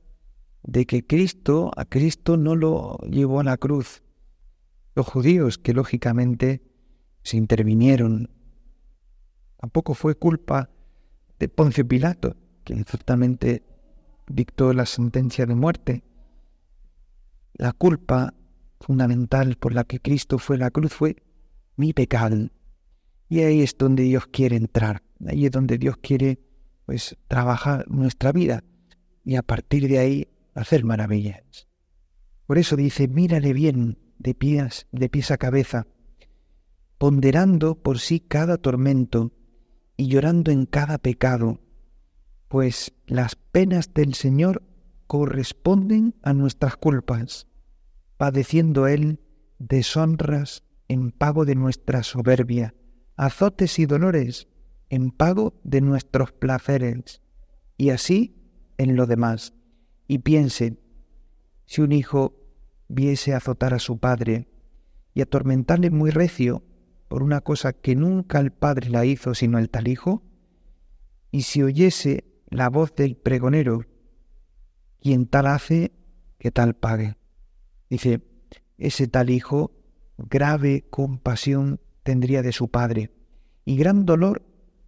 de 0.63 0.87
que 0.87 1.07
Cristo, 1.07 1.71
a 1.77 1.85
Cristo 1.85 2.37
no 2.37 2.57
lo 2.57 2.99
llevó 3.09 3.41
a 3.41 3.45
la 3.45 3.57
cruz. 3.57 4.03
Los 4.95 5.07
judíos 5.07 5.59
que 5.59 5.73
lógicamente 5.73 6.63
se 7.23 7.37
intervinieron. 7.37 8.31
Tampoco 9.59 9.95
fue 9.95 10.15
culpa 10.15 10.71
de 11.39 11.49
Poncio 11.49 11.87
Pilato, 11.87 12.37
que 12.65 12.75
ciertamente 12.85 13.63
dictó 14.29 14.73
la 14.73 14.87
sentencia 14.87 15.47
de 15.47 15.55
muerte. 15.55 16.03
La 17.61 17.75
culpa 17.75 18.33
fundamental 18.81 19.57
por 19.57 19.75
la 19.75 19.85
que 19.85 20.01
Cristo 20.01 20.39
fue 20.39 20.57
la 20.57 20.71
cruz 20.71 20.95
fue 20.95 21.17
mi 21.77 21.93
pecado. 21.93 22.49
Y 23.29 23.41
ahí 23.41 23.61
es 23.61 23.77
donde 23.77 24.05
Dios 24.05 24.27
quiere 24.29 24.57
entrar, 24.57 25.03
ahí 25.27 25.45
es 25.45 25.51
donde 25.53 25.77
Dios 25.77 25.99
quiere 25.99 26.39
pues 26.87 27.19
trabajar 27.29 27.85
nuestra 27.91 28.33
vida 28.33 28.65
y 29.27 29.37
a 29.37 29.43
partir 29.43 29.89
de 29.89 29.99
ahí 29.99 30.29
hacer 30.55 30.85
maravillas. 30.85 31.69
Por 32.47 32.57
eso 32.57 32.77
dice, 32.77 33.09
mírale 33.09 33.53
bien 33.53 33.99
de 34.19 34.35
pies, 34.35 34.87
de 34.91 35.11
pies 35.11 35.31
a 35.31 35.37
cabeza, 35.37 35.87
ponderando 36.97 37.75
por 37.75 37.99
sí 37.99 38.21
cada 38.21 38.57
tormento 38.57 39.33
y 39.99 40.07
llorando 40.07 40.51
en 40.51 40.65
cada 40.65 40.97
pecado, 40.97 41.61
pues 42.49 42.95
las 43.07 43.37
penas 43.37 43.93
del 43.93 44.15
Señor 44.15 44.63
corresponden 45.07 46.15
a 46.23 46.33
nuestras 46.33 46.79
culpas, 46.79 47.47
padeciendo 48.21 48.87
Él 48.87 49.19
deshonras 49.59 50.63
en 50.89 51.11
pago 51.11 51.47
de 51.47 51.55
nuestra 51.55 52.03
soberbia, 52.03 52.75
azotes 53.17 53.79
y 53.79 53.87
dolores 53.87 54.47
en 54.91 55.11
pago 55.11 55.59
de 55.65 55.81
nuestros 55.81 56.31
placeres, 56.31 57.23
y 57.79 57.89
así 57.89 58.37
en 58.77 58.95
lo 58.95 59.07
demás 59.07 59.55
y 60.07 60.19
piense, 60.19 60.77
si 61.65 61.81
un 61.81 61.93
hijo 61.93 62.35
viese 62.89 63.33
azotar 63.33 63.73
a 63.73 63.79
su 63.79 63.99
padre 63.99 64.51
y 65.15 65.23
atormentarle 65.23 65.89
muy 65.89 66.11
recio 66.11 66.63
por 67.09 67.23
una 67.23 67.41
cosa 67.41 67.73
que 67.73 67.97
nunca 67.97 68.39
el 68.39 68.53
padre 68.53 68.91
la 68.91 69.07
hizo 69.07 69.33
sino 69.33 69.59
el 69.59 69.71
tal 69.71 69.89
hijo, 69.89 70.23
y 71.31 71.41
si 71.41 71.63
oyese 71.63 72.25
la 72.51 72.69
voz 72.69 72.95
del 72.95 73.17
pregonero, 73.17 73.87
quien 75.01 75.25
tal 75.25 75.47
hace, 75.47 75.93
que 76.39 76.51
tal 76.51 76.75
pague. 76.75 77.20
Dice, 77.91 78.23
ese 78.79 79.09
tal 79.09 79.29
hijo 79.29 79.73
grave 80.17 80.87
compasión 80.89 81.81
tendría 82.03 82.41
de 82.41 82.53
su 82.53 82.69
padre 82.69 83.11
y 83.67 83.77
gran 83.77 84.07
dolor 84.07 84.43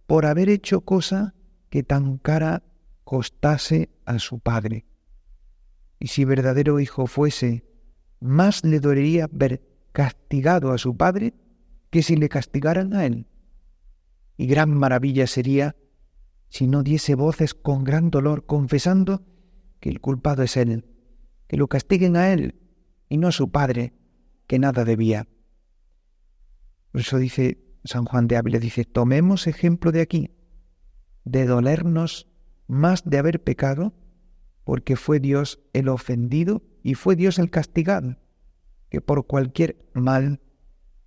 por 0.07 0.25
haber 0.25 0.49
hecho 0.49 0.81
cosa 0.81 1.35
que 1.69 1.83
tan 1.83 2.17
cara 2.17 2.63
costase 3.03 3.89
a 4.05 4.17
su 4.17 4.39
padre 4.39 4.85
y 6.03 6.07
si 6.07 6.25
verdadero 6.25 6.81
hijo 6.81 7.07
fuese, 7.07 7.63
más 8.19 8.65
le 8.65 8.81
dolería 8.81 9.29
ver 9.31 9.61
castigado 9.93 10.73
a 10.73 10.77
su 10.77 10.97
padre 10.97 11.33
que 11.91 12.03
si 12.03 12.17
le 12.17 12.27
castigaran 12.27 12.93
a 12.93 13.05
él. 13.05 13.25
Y 14.35 14.47
gran 14.47 14.77
maravilla 14.77 15.27
sería 15.27 15.77
si 16.49 16.67
no 16.67 16.83
diese 16.83 17.15
voces 17.15 17.53
con 17.53 17.85
gran 17.85 18.09
dolor, 18.09 18.45
confesando 18.45 19.23
que 19.79 19.87
el 19.87 20.01
culpado 20.01 20.43
es 20.43 20.57
él, 20.57 20.85
que 21.47 21.55
lo 21.55 21.69
castiguen 21.69 22.17
a 22.17 22.33
él 22.33 22.53
y 23.13 23.17
no 23.17 23.27
a 23.27 23.31
su 23.31 23.51
padre, 23.51 23.93
que 24.47 24.57
nada 24.57 24.85
debía. 24.85 25.27
Por 26.91 27.01
eso 27.01 27.19
dice 27.19 27.63
San 27.83 28.05
Juan 28.05 28.27
de 28.27 28.37
Ávila, 28.37 28.57
dice, 28.57 28.85
tomemos 28.85 29.45
ejemplo 29.45 29.91
de 29.91 30.01
aquí, 30.01 30.31
de 31.23 31.45
dolernos 31.45 32.27
más 32.65 33.07
de 33.07 33.19
haber 33.19 33.43
pecado 33.43 33.93
porque 34.63 34.95
fue 34.95 35.19
Dios 35.19 35.59
el 35.73 35.89
ofendido 35.89 36.63
y 36.81 36.95
fue 36.95 37.15
Dios 37.15 37.37
el 37.37 37.51
castigado, 37.51 38.17
que 38.89 38.99
por 38.99 39.27
cualquier 39.27 39.87
mal, 39.93 40.41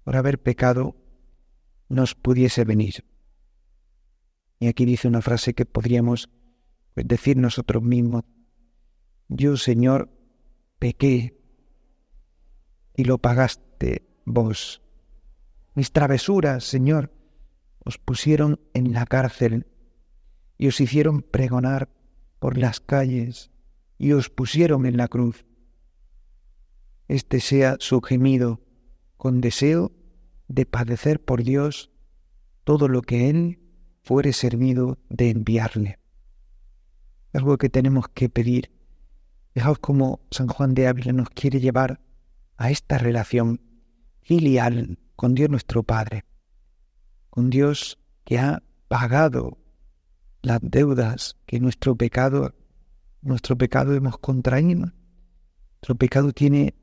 por 0.04 0.14
haber 0.14 0.40
pecado, 0.40 0.94
nos 1.88 2.14
pudiese 2.14 2.64
venir. 2.64 3.04
Y 4.60 4.68
aquí 4.68 4.84
dice 4.84 5.08
una 5.08 5.22
frase 5.22 5.54
que 5.54 5.66
podríamos 5.66 6.30
pues, 6.94 7.08
decir 7.08 7.36
nosotros 7.36 7.82
mismos. 7.82 8.22
Yo, 9.26 9.56
Señor, 9.56 10.08
pequé 10.78 11.36
y 12.96 13.04
lo 13.04 13.18
pagaste 13.18 14.02
vos. 14.24 14.82
Mis 15.74 15.92
travesuras, 15.92 16.64
Señor, 16.64 17.12
os 17.84 17.98
pusieron 17.98 18.58
en 18.72 18.92
la 18.92 19.06
cárcel 19.06 19.66
y 20.58 20.68
os 20.68 20.80
hicieron 20.80 21.22
pregonar 21.22 21.90
por 22.38 22.56
las 22.56 22.80
calles 22.80 23.50
y 23.98 24.12
os 24.12 24.30
pusieron 24.30 24.86
en 24.86 24.96
la 24.96 25.08
cruz. 25.08 25.44
Este 27.08 27.40
sea 27.40 27.76
su 27.78 28.00
gemido 28.00 28.62
con 29.16 29.40
deseo 29.40 29.92
de 30.48 30.66
padecer 30.66 31.22
por 31.24 31.42
Dios 31.42 31.90
todo 32.64 32.88
lo 32.88 33.02
que 33.02 33.28
Él 33.30 33.60
fuere 34.02 34.32
servido 34.32 34.98
de 35.08 35.30
enviarle. 35.30 35.98
Algo 37.32 37.58
que 37.58 37.68
tenemos 37.68 38.08
que 38.08 38.28
pedir. 38.28 38.72
Fijaos 39.52 39.78
cómo 39.78 40.20
San 40.30 40.48
Juan 40.48 40.74
de 40.74 40.86
Ávila 40.86 41.12
nos 41.12 41.28
quiere 41.30 41.60
llevar 41.60 42.00
a 42.56 42.70
esta 42.70 42.98
relación 42.98 43.60
filial 44.22 44.98
con 45.14 45.34
Dios 45.34 45.50
nuestro 45.50 45.82
Padre, 45.82 46.25
con 47.30 47.50
Dios 47.50 47.98
que 48.25 48.38
ha 48.38 48.62
pagado 48.88 49.58
las 50.42 50.60
deudas 50.62 51.36
que 51.46 51.60
nuestro 51.60 51.96
pecado, 51.96 52.54
nuestro 53.22 53.56
pecado 53.56 53.94
hemos 53.94 54.18
contraído. 54.18 54.92
Nuestro 55.76 55.94
pecado 55.96 56.32
tiene 56.32 56.75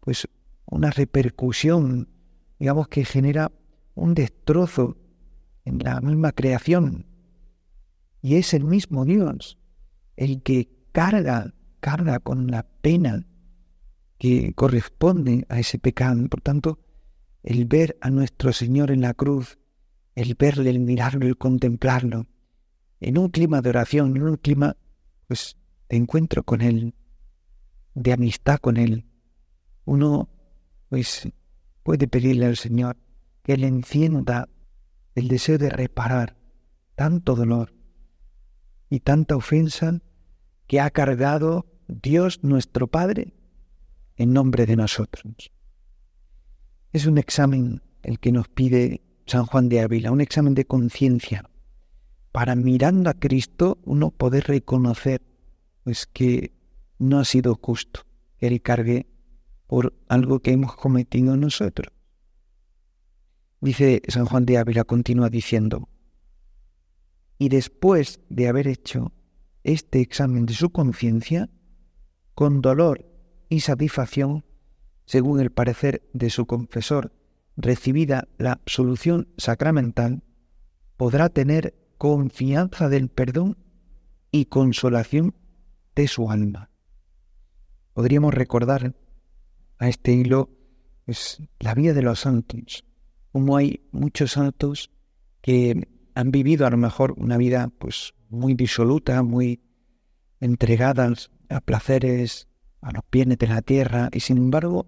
pues 0.00 0.28
una 0.66 0.90
repercusión, 0.90 2.08
digamos 2.58 2.88
que 2.88 3.04
genera 3.04 3.52
un 3.94 4.14
destrozo 4.14 4.96
en 5.64 5.78
la 5.78 6.00
misma 6.00 6.32
creación. 6.32 7.06
Y 8.20 8.36
es 8.36 8.54
el 8.54 8.64
mismo 8.64 9.04
Dios 9.04 9.58
el 10.16 10.42
que 10.42 10.68
carga, 10.92 11.54
carga 11.80 12.20
con 12.20 12.48
la 12.48 12.62
pena 12.62 13.26
que 14.18 14.52
corresponde 14.54 15.46
a 15.48 15.58
ese 15.58 15.78
pecado. 15.78 16.26
Por 16.28 16.40
tanto, 16.40 16.78
el 17.42 17.66
ver 17.66 17.96
a 18.00 18.10
nuestro 18.10 18.52
Señor 18.52 18.90
en 18.90 19.00
la 19.00 19.14
cruz, 19.14 19.58
el 20.14 20.34
verle, 20.34 20.70
el 20.70 20.80
mirarlo, 20.80 21.26
el 21.26 21.36
contemplarlo, 21.36 22.26
en 23.00 23.18
un 23.18 23.28
clima 23.28 23.60
de 23.60 23.68
oración, 23.70 24.16
en 24.16 24.22
un 24.22 24.36
clima 24.36 24.76
pues, 25.26 25.56
de 25.88 25.96
encuentro 25.96 26.42
con 26.42 26.60
Él, 26.60 26.94
de 27.94 28.12
amistad 28.12 28.58
con 28.58 28.76
Él, 28.76 29.04
uno 29.84 30.28
pues 30.88 31.28
puede 31.82 32.08
pedirle 32.08 32.46
al 32.46 32.56
Señor 32.56 32.96
que 33.42 33.56
le 33.56 33.66
encienda 33.66 34.48
el 35.14 35.28
deseo 35.28 35.58
de 35.58 35.68
reparar 35.68 36.36
tanto 36.94 37.34
dolor 37.34 37.74
y 38.88 39.00
tanta 39.00 39.36
ofensa 39.36 40.00
que 40.66 40.80
ha 40.80 40.90
cargado 40.90 41.66
Dios 41.88 42.42
nuestro 42.42 42.86
Padre 42.86 43.34
en 44.16 44.32
nombre 44.32 44.66
de 44.66 44.76
nosotros. 44.76 45.52
Es 46.92 47.06
un 47.06 47.18
examen 47.18 47.82
el 48.02 48.18
que 48.18 48.32
nos 48.32 48.48
pide 48.48 49.02
San 49.26 49.46
Juan 49.46 49.68
de 49.68 49.80
Ávila, 49.80 50.12
un 50.12 50.20
examen 50.20 50.54
de 50.54 50.66
conciencia 50.66 51.50
para 52.34 52.56
mirando 52.56 53.10
a 53.10 53.14
Cristo 53.14 53.78
uno 53.84 54.10
poder 54.10 54.48
reconocer 54.48 55.22
pues 55.84 56.06
que 56.06 56.52
no 56.98 57.20
ha 57.20 57.24
sido 57.24 57.58
justo 57.60 58.00
que 58.38 58.48
Él 58.48 58.60
cargue 58.60 59.06
por 59.68 59.94
algo 60.08 60.40
que 60.40 60.50
hemos 60.50 60.74
cometido 60.74 61.36
nosotros. 61.36 61.92
Dice 63.60 64.02
San 64.08 64.26
Juan 64.26 64.46
de 64.46 64.58
Ávila, 64.58 64.84
continúa 64.84 65.30
diciendo, 65.30 65.88
y 67.38 67.48
después 67.48 68.20
de 68.28 68.48
haber 68.48 68.68
hecho 68.68 69.12
este 69.62 70.00
examen 70.00 70.44
de 70.44 70.54
su 70.54 70.70
conciencia, 70.70 71.48
con 72.34 72.60
dolor 72.60 73.13
y 73.48 73.60
satisfacción, 73.60 74.44
según 75.06 75.40
el 75.40 75.50
parecer 75.50 76.02
de 76.12 76.30
su 76.30 76.46
confesor, 76.46 77.12
recibida 77.56 78.28
la 78.38 78.60
solución 78.66 79.28
sacramental, 79.36 80.22
podrá 80.96 81.28
tener 81.28 81.74
confianza 81.98 82.88
del 82.88 83.08
perdón 83.08 83.56
y 84.30 84.46
consolación 84.46 85.34
de 85.94 86.08
su 86.08 86.30
alma. 86.30 86.70
Podríamos 87.92 88.34
recordar 88.34 88.94
a 89.78 89.88
este 89.88 90.12
hilo 90.12 90.50
pues, 91.04 91.42
la 91.60 91.74
vida 91.74 91.92
de 91.92 92.02
los 92.02 92.20
santos, 92.20 92.84
como 93.32 93.56
hay 93.56 93.86
muchos 93.92 94.32
santos 94.32 94.90
que 95.40 95.88
han 96.14 96.30
vivido 96.30 96.66
a 96.66 96.70
lo 96.70 96.76
mejor 96.76 97.14
una 97.16 97.36
vida 97.36 97.70
pues 97.78 98.14
muy 98.28 98.54
disoluta, 98.54 99.22
muy 99.22 99.60
entregadas 100.40 101.30
a 101.48 101.60
placeres, 101.60 102.48
a 102.84 102.92
los 102.92 103.02
bienes 103.10 103.38
de 103.38 103.46
la 103.46 103.62
tierra, 103.62 104.10
y 104.12 104.20
sin 104.20 104.36
embargo 104.36 104.86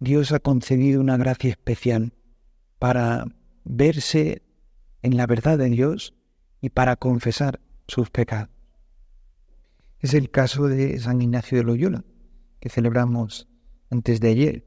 Dios 0.00 0.32
ha 0.32 0.40
concedido 0.40 1.00
una 1.00 1.18
gracia 1.18 1.50
especial 1.50 2.14
para 2.78 3.26
verse 3.64 4.42
en 5.02 5.16
la 5.16 5.26
verdad 5.26 5.58
de 5.58 5.68
Dios 5.68 6.14
y 6.60 6.70
para 6.70 6.96
confesar 6.96 7.60
sus 7.86 8.10
pecados. 8.10 8.48
Es 10.00 10.14
el 10.14 10.30
caso 10.30 10.66
de 10.66 10.98
San 10.98 11.20
Ignacio 11.20 11.58
de 11.58 11.64
Loyola, 11.64 12.04
que 12.58 12.70
celebramos 12.70 13.48
antes 13.90 14.20
de 14.20 14.28
ayer. 14.30 14.66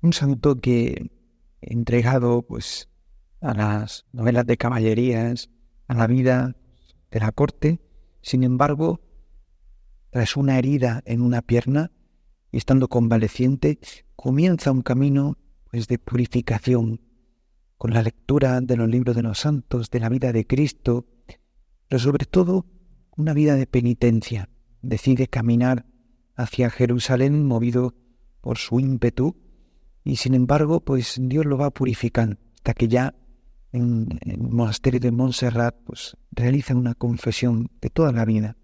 Un 0.00 0.12
santo 0.12 0.56
que, 0.56 1.10
entregado 1.60 2.42
pues, 2.42 2.88
a 3.40 3.52
las 3.54 4.06
novelas 4.12 4.46
de 4.46 4.56
caballerías, 4.56 5.50
a 5.86 5.94
la 5.94 6.06
vida 6.06 6.56
de 7.10 7.20
la 7.20 7.32
corte, 7.32 7.80
sin 8.22 8.42
embargo, 8.42 9.00
tras 10.10 10.36
una 10.36 10.58
herida 10.58 11.02
en 11.06 11.22
una 11.22 11.42
pierna 11.42 11.90
y 12.52 12.58
estando 12.58 12.88
convaleciente, 12.88 13.78
comienza 14.16 14.72
un 14.72 14.82
camino 14.82 15.38
pues, 15.70 15.88
de 15.88 15.98
purificación, 15.98 17.00
con 17.78 17.94
la 17.94 18.02
lectura 18.02 18.60
de 18.60 18.76
los 18.76 18.88
libros 18.88 19.16
de 19.16 19.22
los 19.22 19.38
santos, 19.38 19.90
de 19.90 20.00
la 20.00 20.08
vida 20.08 20.32
de 20.32 20.46
Cristo, 20.46 21.06
pero 21.88 21.98
sobre 21.98 22.26
todo 22.26 22.66
una 23.16 23.32
vida 23.32 23.54
de 23.54 23.66
penitencia. 23.66 24.48
Decide 24.82 25.28
caminar 25.28 25.86
hacia 26.36 26.70
Jerusalén 26.70 27.46
movido 27.46 27.94
por 28.40 28.58
su 28.58 28.80
ímpetu 28.80 29.36
y 30.04 30.16
sin 30.16 30.34
embargo 30.34 30.80
pues 30.80 31.16
Dios 31.20 31.46
lo 31.46 31.58
va 31.58 31.70
purificando 31.70 32.36
hasta 32.56 32.74
que 32.74 32.88
ya 32.88 33.14
en, 33.72 34.18
el 34.22 34.38
monasterio 34.38 35.00
de 35.00 35.10
Montserrat 35.10 35.76
pues 35.84 36.16
realiza 36.32 36.74
una 36.74 36.94
confesión 36.94 37.70
de 37.80 37.90
toda 37.90 38.12
la 38.12 38.24
vida. 38.24 38.56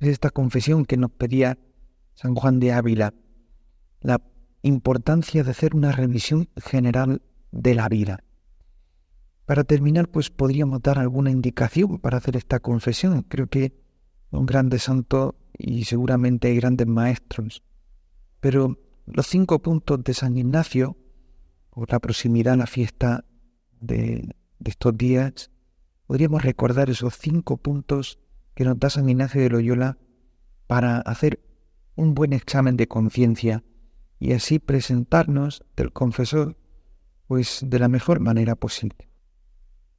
Es 0.00 0.08
esta 0.08 0.30
confesión 0.30 0.84
que 0.84 0.96
nos 0.96 1.10
pedía 1.10 1.58
San 2.14 2.34
Juan 2.34 2.60
de 2.60 2.72
Ávila, 2.72 3.14
la 4.00 4.20
importancia 4.62 5.42
de 5.42 5.50
hacer 5.50 5.74
una 5.74 5.92
revisión 5.92 6.48
general 6.56 7.22
de 7.50 7.74
la 7.74 7.88
vida. 7.88 8.22
Para 9.44 9.64
terminar, 9.64 10.08
pues 10.08 10.30
podríamos 10.30 10.82
dar 10.82 10.98
alguna 10.98 11.30
indicación 11.30 11.98
para 11.98 12.18
hacer 12.18 12.36
esta 12.36 12.60
confesión. 12.60 13.22
Creo 13.22 13.46
que 13.46 13.72
un 14.30 14.46
grande 14.46 14.78
santo 14.78 15.36
y 15.56 15.84
seguramente 15.84 16.48
hay 16.48 16.56
grandes 16.56 16.86
maestros. 16.86 17.62
Pero 18.40 18.78
los 19.06 19.26
cinco 19.26 19.60
puntos 19.60 20.04
de 20.04 20.14
San 20.14 20.36
Ignacio, 20.36 20.96
por 21.70 21.90
la 21.90 21.98
proximidad 21.98 22.54
a 22.54 22.58
la 22.58 22.66
fiesta 22.66 23.24
de, 23.80 24.34
de 24.58 24.70
estos 24.70 24.96
días, 24.96 25.50
podríamos 26.06 26.42
recordar 26.42 26.90
esos 26.90 27.14
cinco 27.16 27.56
puntos 27.56 28.18
que 28.58 28.64
nos 28.64 28.76
da 28.76 28.90
San 28.90 29.08
Ignacio 29.08 29.40
de 29.40 29.50
Loyola 29.50 29.98
para 30.66 30.98
hacer 30.98 31.38
un 31.94 32.16
buen 32.16 32.32
examen 32.32 32.76
de 32.76 32.88
conciencia 32.88 33.62
y 34.18 34.32
así 34.32 34.58
presentarnos 34.58 35.62
del 35.76 35.92
confesor 35.92 36.56
pues 37.28 37.60
de 37.64 37.78
la 37.78 37.86
mejor 37.86 38.18
manera 38.18 38.56
posible. 38.56 39.10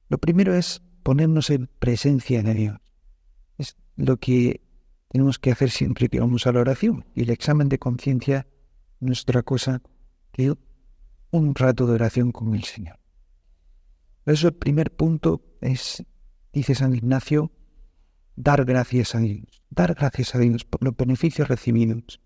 Lo 0.10 0.18
primero 0.18 0.54
es 0.54 0.82
ponernos 1.04 1.52
en 1.52 1.70
presencia 1.80 2.44
de 2.44 2.54
Dios. 2.54 2.78
Es 3.58 3.78
lo 3.96 4.18
que 4.18 4.60
tenemos 5.08 5.40
que 5.40 5.54
hacer 5.54 5.70
siempre 5.70 6.10
que 6.10 6.20
vamos 6.20 6.46
a 6.46 6.52
la 6.52 6.60
oración. 6.60 7.06
Y 7.16 7.22
el 7.22 7.30
examen 7.30 7.70
de 7.70 7.80
conciencia 7.80 8.46
no 9.00 9.14
es 9.14 9.22
otra 9.22 9.42
cosa 9.42 9.82
que 10.34 10.54
un 11.32 11.56
rato 11.56 11.88
de 11.88 11.94
oración 11.94 12.34
con 12.34 12.54
el 12.56 12.66
Señor. 12.66 13.00
Eso 14.26 14.50
el 14.50 14.56
primer 14.56 14.92
punto 14.94 15.46
es, 15.62 16.04
dice 16.52 16.76
San 16.76 16.94
Ignacio, 16.94 17.54
dar 18.40 18.64
gracias 18.64 19.16
a 19.16 19.20
Dios. 19.20 19.62
Dar 19.70 19.94
gracias 19.94 20.34
a 20.34 20.40
Dios 20.40 20.64
por 20.64 20.82
los 20.84 20.96
beneficios 20.96 21.50
recibidos. 21.50 22.22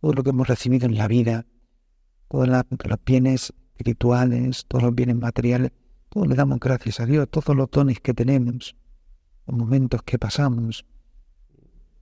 Todo 0.00 0.12
lo 0.12 0.22
que 0.22 0.30
hemos 0.30 0.46
recibido 0.46 0.86
en 0.86 0.96
la 0.96 1.08
vida, 1.08 1.46
todos 2.28 2.46
los 2.48 2.64
bienes 3.04 3.54
espirituales, 3.72 4.66
todos 4.68 4.84
los 4.84 4.94
bienes 4.94 5.16
materiales, 5.16 5.72
todos 6.10 6.28
le 6.28 6.34
damos 6.34 6.60
gracias 6.60 7.00
a 7.00 7.06
Dios, 7.06 7.28
todos 7.30 7.56
los 7.56 7.70
dones 7.70 7.98
que 8.00 8.12
tenemos, 8.12 8.76
los 9.46 9.56
momentos 9.56 10.02
que 10.02 10.18
pasamos, 10.18 10.84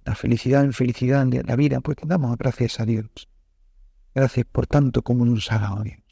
la 0.04 0.16
felicidad, 0.16 0.60
la 0.60 0.66
infelicidad 0.66 1.24
de 1.26 1.44
la 1.44 1.54
vida, 1.54 1.80
pues 1.80 1.96
damos 2.04 2.36
gracias 2.36 2.80
a 2.80 2.84
Dios. 2.84 3.28
Gracias 4.12 4.46
por 4.50 4.66
tanto 4.66 5.02
como 5.02 5.24
nos 5.24 5.52
ha 5.52 5.58
dado 5.58 5.82
Dios. 5.84 6.02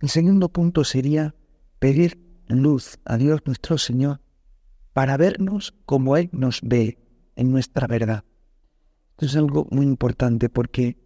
El 0.00 0.08
segundo 0.08 0.48
punto 0.48 0.82
sería 0.82 1.34
pedir 1.78 2.18
luz 2.48 2.98
a 3.04 3.18
Dios 3.18 3.42
nuestro 3.44 3.76
Señor 3.76 4.20
para 4.92 5.16
vernos 5.16 5.74
como 5.86 6.16
Él 6.16 6.28
nos 6.32 6.60
ve 6.62 6.98
en 7.36 7.50
nuestra 7.50 7.86
verdad. 7.86 8.24
Esto 9.12 9.26
es 9.26 9.36
algo 9.36 9.66
muy 9.70 9.86
importante 9.86 10.48
porque 10.48 10.98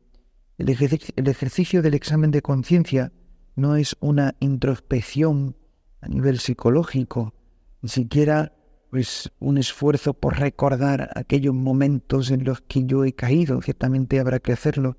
el 0.58 0.68
ejercicio, 0.68 1.12
el 1.16 1.28
ejercicio 1.28 1.82
del 1.82 1.94
examen 1.94 2.30
de 2.30 2.42
conciencia 2.42 3.12
no 3.56 3.76
es 3.76 3.96
una 4.00 4.34
introspección 4.40 5.56
a 6.00 6.08
nivel 6.08 6.38
psicológico, 6.38 7.34
ni 7.82 7.88
siquiera 7.88 8.52
pues 8.90 9.32
un 9.40 9.58
esfuerzo 9.58 10.14
por 10.14 10.38
recordar 10.38 11.10
aquellos 11.16 11.54
momentos 11.54 12.30
en 12.30 12.44
los 12.44 12.60
que 12.60 12.84
yo 12.84 13.04
he 13.04 13.12
caído. 13.12 13.60
Ciertamente 13.60 14.20
habrá 14.20 14.38
que 14.38 14.52
hacerlo. 14.52 14.98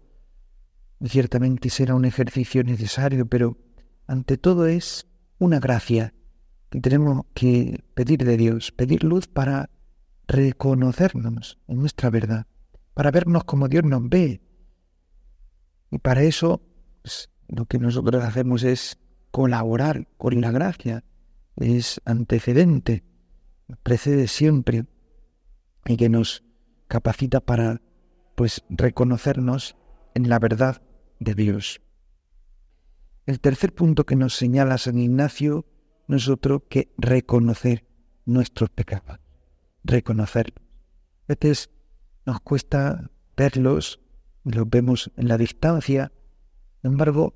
Ciertamente 1.02 1.70
será 1.70 1.96
un 1.96 2.04
ejercicio 2.04 2.64
necesario, 2.64 3.26
pero 3.26 3.58
ante 4.08 4.38
todo 4.38 4.66
es 4.68 5.08
una 5.38 5.60
gracia 5.60 6.14
tenemos 6.82 7.26
que 7.34 7.84
pedir 7.94 8.24
de 8.24 8.38
Dios, 8.38 8.72
pedir 8.72 9.04
luz 9.04 9.28
para 9.28 9.70
reconocernos 10.28 11.60
en 11.68 11.80
nuestra 11.80 12.10
verdad, 12.10 12.48
para 12.94 13.12
vernos 13.12 13.44
como 13.44 13.68
Dios 13.68 13.84
nos 13.84 14.08
ve. 14.10 14.42
Y 15.92 16.00
para 16.00 16.24
eso 16.24 16.62
pues, 17.02 17.30
lo 17.48 17.66
que 17.66 17.80
nosotros 17.80 18.24
hacemos 18.24 18.64
es 18.64 18.98
colaborar 19.32 20.08
con 20.18 20.40
la 20.42 20.52
gracia, 20.52 21.04
es 21.58 22.02
antecedente 22.06 23.04
precede 23.84 24.28
siempre 24.28 24.86
y 25.86 25.98
que 25.98 26.10
nos 26.10 26.44
capacita 26.88 27.40
para 27.40 27.82
pues 28.36 28.64
reconocernos 28.70 29.76
en 30.14 30.30
la 30.30 30.40
verdad 30.40 30.82
de 31.20 31.36
Dios. 31.36 31.82
El 33.26 33.40
tercer 33.40 33.74
punto 33.74 34.06
que 34.06 34.16
nos 34.16 34.36
señala 34.36 34.78
San 34.78 35.00
Ignacio 35.00 35.66
no 36.08 36.18
es 36.18 36.28
otro 36.28 36.68
que 36.68 36.94
reconocer 36.98 37.86
nuestros 38.26 38.70
pecados, 38.70 39.20
reconocer. 39.84 40.54
A 41.28 41.34
veces 41.34 41.70
nos 42.26 42.40
cuesta 42.42 43.12
verlos, 43.36 44.00
los 44.44 44.70
vemos 44.70 45.12
en 45.18 45.28
la 45.28 45.38
distancia, 45.38 46.12
sin 46.82 46.92
embargo, 46.92 47.34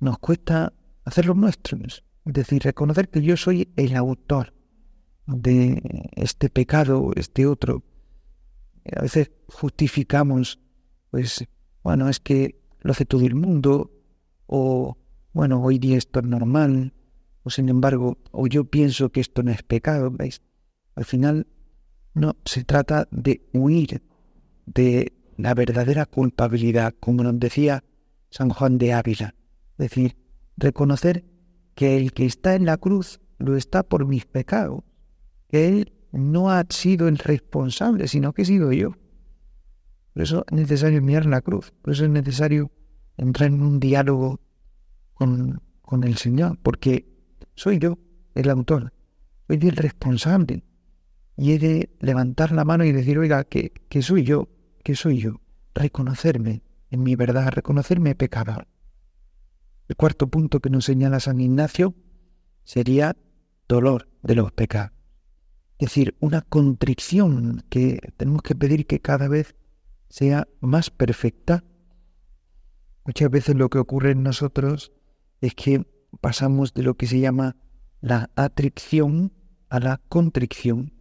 nos 0.00 0.18
cuesta 0.18 0.72
hacerlos 1.04 1.36
nuestros, 1.36 2.04
es 2.24 2.32
decir, 2.32 2.62
reconocer 2.62 3.08
que 3.08 3.22
yo 3.22 3.36
soy 3.36 3.72
el 3.76 3.96
autor 3.96 4.54
de 5.26 6.10
este 6.12 6.48
pecado, 6.48 7.12
este 7.16 7.46
otro. 7.46 7.84
A 8.96 9.02
veces 9.02 9.30
justificamos, 9.48 10.58
pues, 11.10 11.44
bueno, 11.82 12.08
es 12.08 12.20
que 12.20 12.60
lo 12.80 12.92
hace 12.92 13.04
todo 13.04 13.24
el 13.24 13.34
mundo, 13.34 13.92
o, 14.46 14.98
bueno, 15.32 15.62
hoy 15.62 15.78
día 15.78 15.96
esto 15.98 16.20
es 16.20 16.26
normal, 16.26 16.92
o 17.42 17.50
sin 17.50 17.68
embargo, 17.68 18.18
o 18.30 18.46
yo 18.46 18.64
pienso 18.64 19.10
que 19.10 19.20
esto 19.20 19.42
no 19.42 19.50
es 19.50 19.62
pecado, 19.62 20.10
¿veis? 20.10 20.42
Al 20.94 21.04
final, 21.04 21.46
no, 22.14 22.36
se 22.44 22.64
trata 22.64 23.08
de 23.10 23.46
huir 23.52 24.02
de 24.66 25.12
la 25.36 25.54
verdadera 25.54 26.06
culpabilidad, 26.06 26.94
como 27.00 27.22
nos 27.22 27.38
decía 27.38 27.84
San 28.30 28.50
Juan 28.50 28.78
de 28.78 28.92
Ávila. 28.92 29.34
Es 29.78 29.90
decir, 29.90 30.16
reconocer 30.56 31.24
que 31.74 31.96
el 31.96 32.12
que 32.12 32.26
está 32.26 32.54
en 32.54 32.66
la 32.66 32.76
cruz 32.76 33.20
lo 33.38 33.56
está 33.56 33.82
por 33.82 34.06
mis 34.06 34.26
pecados 34.26 34.82
que 35.50 35.68
Él 35.68 35.92
no 36.12 36.50
ha 36.50 36.64
sido 36.68 37.08
el 37.08 37.18
responsable, 37.18 38.08
sino 38.08 38.32
que 38.32 38.42
he 38.42 38.44
sido 38.44 38.72
yo. 38.72 38.92
Por 40.14 40.22
eso 40.22 40.44
es 40.48 40.56
necesario 40.56 41.02
mirar 41.02 41.26
la 41.26 41.40
cruz, 41.40 41.72
por 41.82 41.92
eso 41.92 42.04
es 42.04 42.10
necesario 42.10 42.70
entrar 43.16 43.48
en 43.48 43.62
un 43.62 43.80
diálogo 43.80 44.40
con, 45.14 45.60
con 45.82 46.04
el 46.04 46.16
Señor, 46.16 46.58
porque 46.62 47.09
soy 47.60 47.78
yo 47.78 47.98
el 48.34 48.48
autor, 48.48 48.94
soy 49.46 49.58
el 49.68 49.76
responsable. 49.76 50.64
Y 51.36 51.52
he 51.52 51.58
de 51.58 51.90
levantar 52.00 52.52
la 52.52 52.64
mano 52.64 52.84
y 52.84 52.92
decir, 52.92 53.18
oiga, 53.18 53.44
que, 53.44 53.72
que 53.90 54.00
soy 54.00 54.24
yo, 54.24 54.48
que 54.82 54.94
soy 54.94 55.18
yo. 55.18 55.42
Reconocerme 55.74 56.62
en 56.90 57.02
mi 57.02 57.16
verdad, 57.16 57.50
reconocerme 57.52 58.14
pecador. 58.14 58.66
El 59.88 59.96
cuarto 59.96 60.28
punto 60.28 60.60
que 60.60 60.70
nos 60.70 60.86
señala 60.86 61.20
San 61.20 61.38
Ignacio 61.38 61.94
sería 62.64 63.14
dolor 63.68 64.08
de 64.22 64.36
los 64.36 64.52
pecados. 64.52 64.92
Es 65.78 65.88
decir, 65.88 66.16
una 66.18 66.40
contrición 66.40 67.62
que 67.68 68.00
tenemos 68.16 68.40
que 68.40 68.54
pedir 68.54 68.86
que 68.86 69.00
cada 69.00 69.28
vez 69.28 69.54
sea 70.08 70.48
más 70.60 70.88
perfecta. 70.88 71.62
Muchas 73.04 73.30
veces 73.30 73.54
lo 73.54 73.68
que 73.68 73.78
ocurre 73.78 74.12
en 74.12 74.22
nosotros 74.22 74.92
es 75.42 75.54
que 75.54 75.84
pasamos 76.20 76.74
de 76.74 76.82
lo 76.82 76.94
que 76.94 77.06
se 77.06 77.20
llama 77.20 77.56
la 78.00 78.30
atricción 78.36 79.32
a 79.68 79.80
la 79.80 80.00
contrición. 80.08 80.92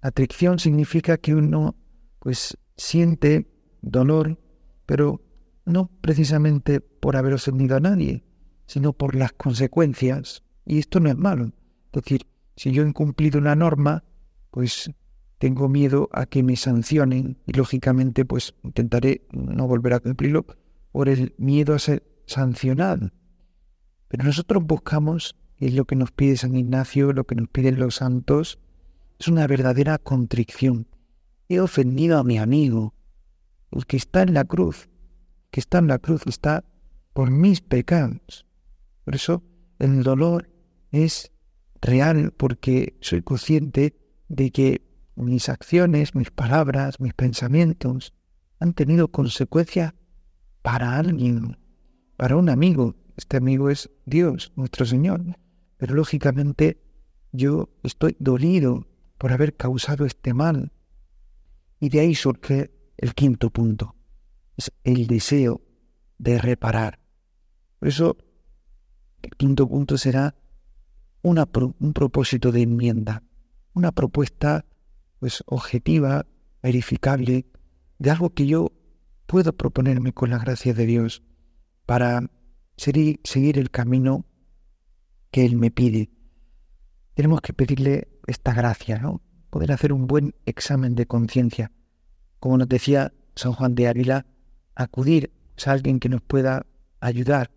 Atricción 0.00 0.58
significa 0.58 1.18
que 1.18 1.34
uno 1.34 1.76
pues 2.18 2.56
siente 2.76 3.46
dolor, 3.82 4.38
pero 4.86 5.22
no 5.64 5.90
precisamente 6.00 6.80
por 6.80 7.16
haber 7.16 7.34
ofendido 7.34 7.76
a 7.76 7.80
nadie, 7.80 8.24
sino 8.66 8.92
por 8.92 9.14
las 9.14 9.32
consecuencias. 9.32 10.42
Y 10.64 10.78
esto 10.78 11.00
no 11.00 11.10
es 11.10 11.16
malo. 11.16 11.52
Es 11.92 12.02
decir, 12.02 12.26
si 12.56 12.72
yo 12.72 12.82
he 12.82 12.88
incumplido 12.88 13.38
una 13.38 13.54
norma, 13.54 14.04
pues 14.50 14.90
tengo 15.38 15.68
miedo 15.68 16.08
a 16.12 16.26
que 16.26 16.42
me 16.42 16.56
sancionen 16.56 17.38
y 17.46 17.52
lógicamente 17.52 18.24
pues 18.24 18.54
intentaré 18.62 19.26
no 19.32 19.66
volver 19.66 19.94
a 19.94 20.00
cumplirlo 20.00 20.46
por 20.92 21.08
el 21.08 21.34
miedo 21.38 21.74
a 21.74 21.78
ser 21.78 22.04
sancionado. 22.26 23.10
Pero 24.10 24.24
nosotros 24.24 24.64
buscamos, 24.66 25.36
y 25.56 25.66
es 25.66 25.74
lo 25.74 25.84
que 25.84 25.94
nos 25.94 26.10
pide 26.10 26.36
San 26.36 26.56
Ignacio, 26.56 27.12
lo 27.12 27.24
que 27.24 27.36
nos 27.36 27.48
piden 27.48 27.78
los 27.78 27.94
santos, 27.94 28.58
es 29.20 29.28
una 29.28 29.46
verdadera 29.46 29.98
contrición. 29.98 30.88
He 31.48 31.60
ofendido 31.60 32.18
a 32.18 32.24
mi 32.24 32.36
amigo, 32.36 32.92
el 33.70 33.86
que 33.86 33.96
está 33.96 34.22
en 34.22 34.34
la 34.34 34.44
cruz, 34.44 34.88
que 35.52 35.60
está 35.60 35.78
en 35.78 35.86
la 35.86 36.00
cruz, 36.00 36.22
está 36.26 36.64
por 37.12 37.30
mis 37.30 37.60
pecados. 37.60 38.46
Por 39.04 39.14
eso 39.14 39.44
el 39.78 40.02
dolor 40.02 40.50
es 40.90 41.30
real 41.80 42.32
porque 42.36 42.96
soy 43.00 43.22
consciente 43.22 43.96
de 44.28 44.50
que 44.50 44.82
mis 45.14 45.48
acciones, 45.48 46.16
mis 46.16 46.32
palabras, 46.32 46.98
mis 46.98 47.14
pensamientos 47.14 48.12
han 48.58 48.72
tenido 48.72 49.06
consecuencias 49.06 49.94
para 50.62 50.96
alguien, 50.96 51.58
para 52.16 52.34
un 52.34 52.48
amigo. 52.48 52.96
Este 53.20 53.36
amigo 53.36 53.68
es 53.68 53.90
Dios, 54.06 54.50
nuestro 54.56 54.86
Señor. 54.86 55.22
Pero 55.76 55.94
lógicamente 55.94 56.80
yo 57.32 57.68
estoy 57.82 58.16
dolido 58.18 58.86
por 59.18 59.30
haber 59.30 59.54
causado 59.54 60.06
este 60.06 60.32
mal. 60.32 60.72
Y 61.80 61.90
de 61.90 62.00
ahí 62.00 62.14
surge 62.14 62.70
el 62.96 63.14
quinto 63.14 63.50
punto, 63.50 63.94
es 64.56 64.72
el 64.84 65.06
deseo 65.06 65.60
de 66.16 66.38
reparar. 66.38 66.98
Por 67.78 67.88
eso, 67.88 68.16
el 69.20 69.32
quinto 69.32 69.68
punto 69.68 69.98
será 69.98 70.34
un 71.20 71.92
propósito 71.92 72.52
de 72.52 72.62
enmienda, 72.62 73.22
una 73.74 73.92
propuesta 73.92 74.64
pues 75.18 75.44
objetiva, 75.44 76.24
verificable, 76.62 77.44
de 77.98 78.10
algo 78.10 78.30
que 78.30 78.46
yo 78.46 78.72
puedo 79.26 79.52
proponerme 79.52 80.14
con 80.14 80.30
la 80.30 80.38
gracia 80.38 80.72
de 80.72 80.86
Dios 80.86 81.22
para 81.84 82.30
seguir 82.80 83.58
el 83.58 83.70
camino 83.70 84.24
que 85.30 85.44
Él 85.44 85.56
me 85.56 85.70
pide. 85.70 86.10
Tenemos 87.14 87.40
que 87.40 87.52
pedirle 87.52 88.08
esta 88.26 88.54
gracia, 88.54 88.98
¿no? 88.98 89.20
Poder 89.50 89.72
hacer 89.72 89.92
un 89.92 90.06
buen 90.06 90.34
examen 90.46 90.94
de 90.94 91.06
conciencia 91.06 91.72
como 92.40 92.56
nos 92.56 92.68
decía 92.68 93.12
San 93.36 93.52
Juan 93.52 93.74
de 93.74 93.86
Ávila, 93.86 94.26
acudir 94.74 95.30
a 95.64 95.70
alguien 95.70 96.00
que 96.00 96.08
nos 96.08 96.22
pueda 96.22 96.66
ayudar, 97.00 97.50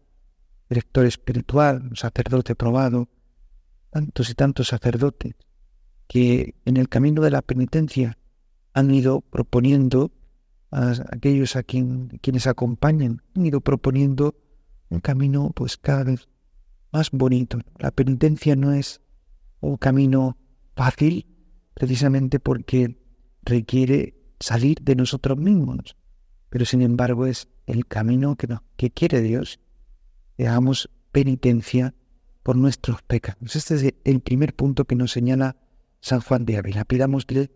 director 0.70 1.06
espiritual, 1.06 1.90
sacerdote 1.96 2.54
probado, 2.54 3.08
tantos 3.90 4.30
y 4.30 4.36
tantos 4.36 4.68
sacerdotes 4.68 5.36
que 6.08 6.56
en 6.66 6.78
el 6.78 6.90
camino 6.90 7.22
de 7.22 7.32
la 7.32 7.42
penitencia 7.42 8.18
han 8.74 8.94
ido 8.94 9.22
proponiendo 9.22 10.12
a 10.70 10.94
aquellos 11.12 11.56
a 11.56 11.64
quienes 11.64 12.48
acompañan, 12.48 13.22
han 13.36 13.46
ido 13.46 13.62
proponiendo 13.62 14.36
un 14.94 15.00
camino 15.00 15.52
pues 15.56 15.78
cada 15.78 16.04
vez 16.04 16.28
más 16.92 17.10
bonito. 17.12 17.60
La 17.80 17.92
penitencia 17.92 18.56
no 18.56 18.72
es 18.74 19.02
un 19.60 19.78
camino 19.78 20.38
fácil 20.76 21.26
precisamente 21.74 22.40
porque 22.40 22.98
requiere 23.42 24.16
salir 24.40 24.78
de 24.82 24.96
nosotros 24.96 25.38
mismos. 25.38 25.96
Pero 26.50 26.66
sin 26.66 26.82
embargo 26.82 27.26
es 27.26 27.48
el 27.66 27.88
camino 27.88 28.36
que, 28.36 28.48
que 28.78 28.92
quiere 28.92 29.22
Dios. 29.22 29.60
Que 30.38 30.48
hagamos 30.48 30.90
penitencia 31.12 31.96
por 32.44 32.56
nuestros 32.56 33.02
pecados. 33.02 33.56
Este 33.56 33.76
es 33.76 33.94
el 34.04 34.20
primer 34.20 34.56
punto 34.56 34.86
que 34.86 34.96
nos 34.96 35.12
señala 35.12 35.58
San 36.02 36.22
Juan 36.22 36.46
de 36.46 36.58
Ávila. 36.58 36.86
Pidámosle 36.86 37.52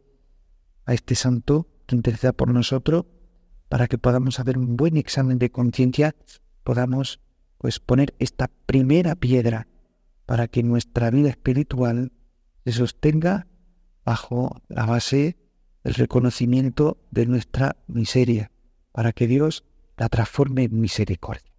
a 0.86 0.94
este 0.94 1.16
santo 1.16 1.68
que 1.86 1.96
interceda 1.96 2.34
por 2.34 2.52
nosotros 2.52 3.06
para 3.70 3.88
que 3.88 3.98
podamos 3.98 4.40
hacer 4.40 4.58
un 4.58 4.78
buen 4.78 4.98
examen 4.98 5.38
de 5.40 5.52
conciencia, 5.52 6.16
podamos 6.64 7.20
pues 7.58 7.80
poner 7.80 8.16
esta 8.20 8.50
primera 8.66 9.16
piedra 9.16 9.68
para 10.26 10.48
que 10.48 10.64
nuestra 10.64 11.10
vida 11.10 11.30
espiritual 11.30 12.12
se 12.66 12.72
sostenga 12.74 13.48
bajo 14.06 14.62
la 14.68 14.86
base 14.86 15.38
el 15.84 15.94
reconocimiento 15.94 16.98
de 17.12 17.26
nuestra 17.26 17.78
miseria, 17.88 18.52
para 18.92 19.14
que 19.14 19.28
Dios 19.28 19.64
la 19.96 20.10
transforme 20.10 20.64
en 20.64 20.80
misericordia. 20.80 21.52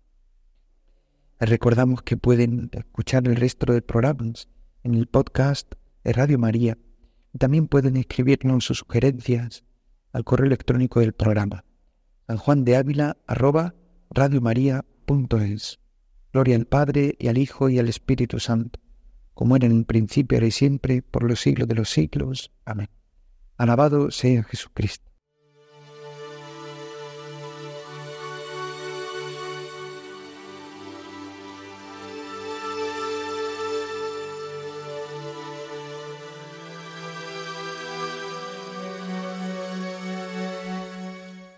Recordamos 1.41 2.03
que 2.03 2.17
pueden 2.17 2.69
escuchar 2.73 3.27
el 3.27 3.37
resto 3.37 3.73
de 3.73 3.81
programas 3.81 4.49
en 4.83 4.95
el 4.95 5.07
podcast 5.07 5.73
de 6.05 6.13
Radio 6.13 6.39
María. 6.39 6.77
También 7.39 7.69
pueden 7.69 7.97
escribirnos 7.97 8.65
sus 8.65 8.79
sugerencias 8.79 9.65
al 10.13 10.25
correo 10.25 10.47
electrónico 10.47 11.01
del 11.01 11.13
programa 11.13 11.65
sanjuandeávila 12.29 13.17
arroba 13.27 13.75
Gloria 16.33 16.57
al 16.57 16.67
Padre 16.67 17.17
y 17.19 17.29
al 17.29 17.39
Hijo 17.39 17.69
y 17.69 17.79
al 17.79 17.89
Espíritu 17.89 18.39
Santo, 18.39 18.81
como 19.35 19.57
era 19.57 19.67
en 19.67 19.73
el 19.73 19.85
principio, 19.85 20.37
ahora 20.37 20.49
y 20.49 20.51
siempre, 20.51 21.03
por 21.03 21.23
los 21.23 21.41
siglos 21.41 21.69
de 21.69 21.75
los 21.75 21.91
siglos. 21.91 22.53
Amén. 22.65 22.89
Alabado 23.57 24.11
sea 24.11 24.43
Jesucristo. 24.45 25.09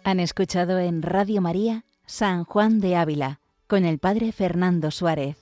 Han 0.05 0.19
escuchado 0.19 0.79
en 0.79 1.03
Radio 1.03 1.41
María 1.41 1.85
San 2.05 2.45
Juan 2.45 2.81
de 2.81 2.97
Ávila 2.97 3.41
con 3.71 3.85
el 3.85 4.01
Padre 4.01 4.33
Fernando 4.33 4.91
Suárez. 4.91 5.40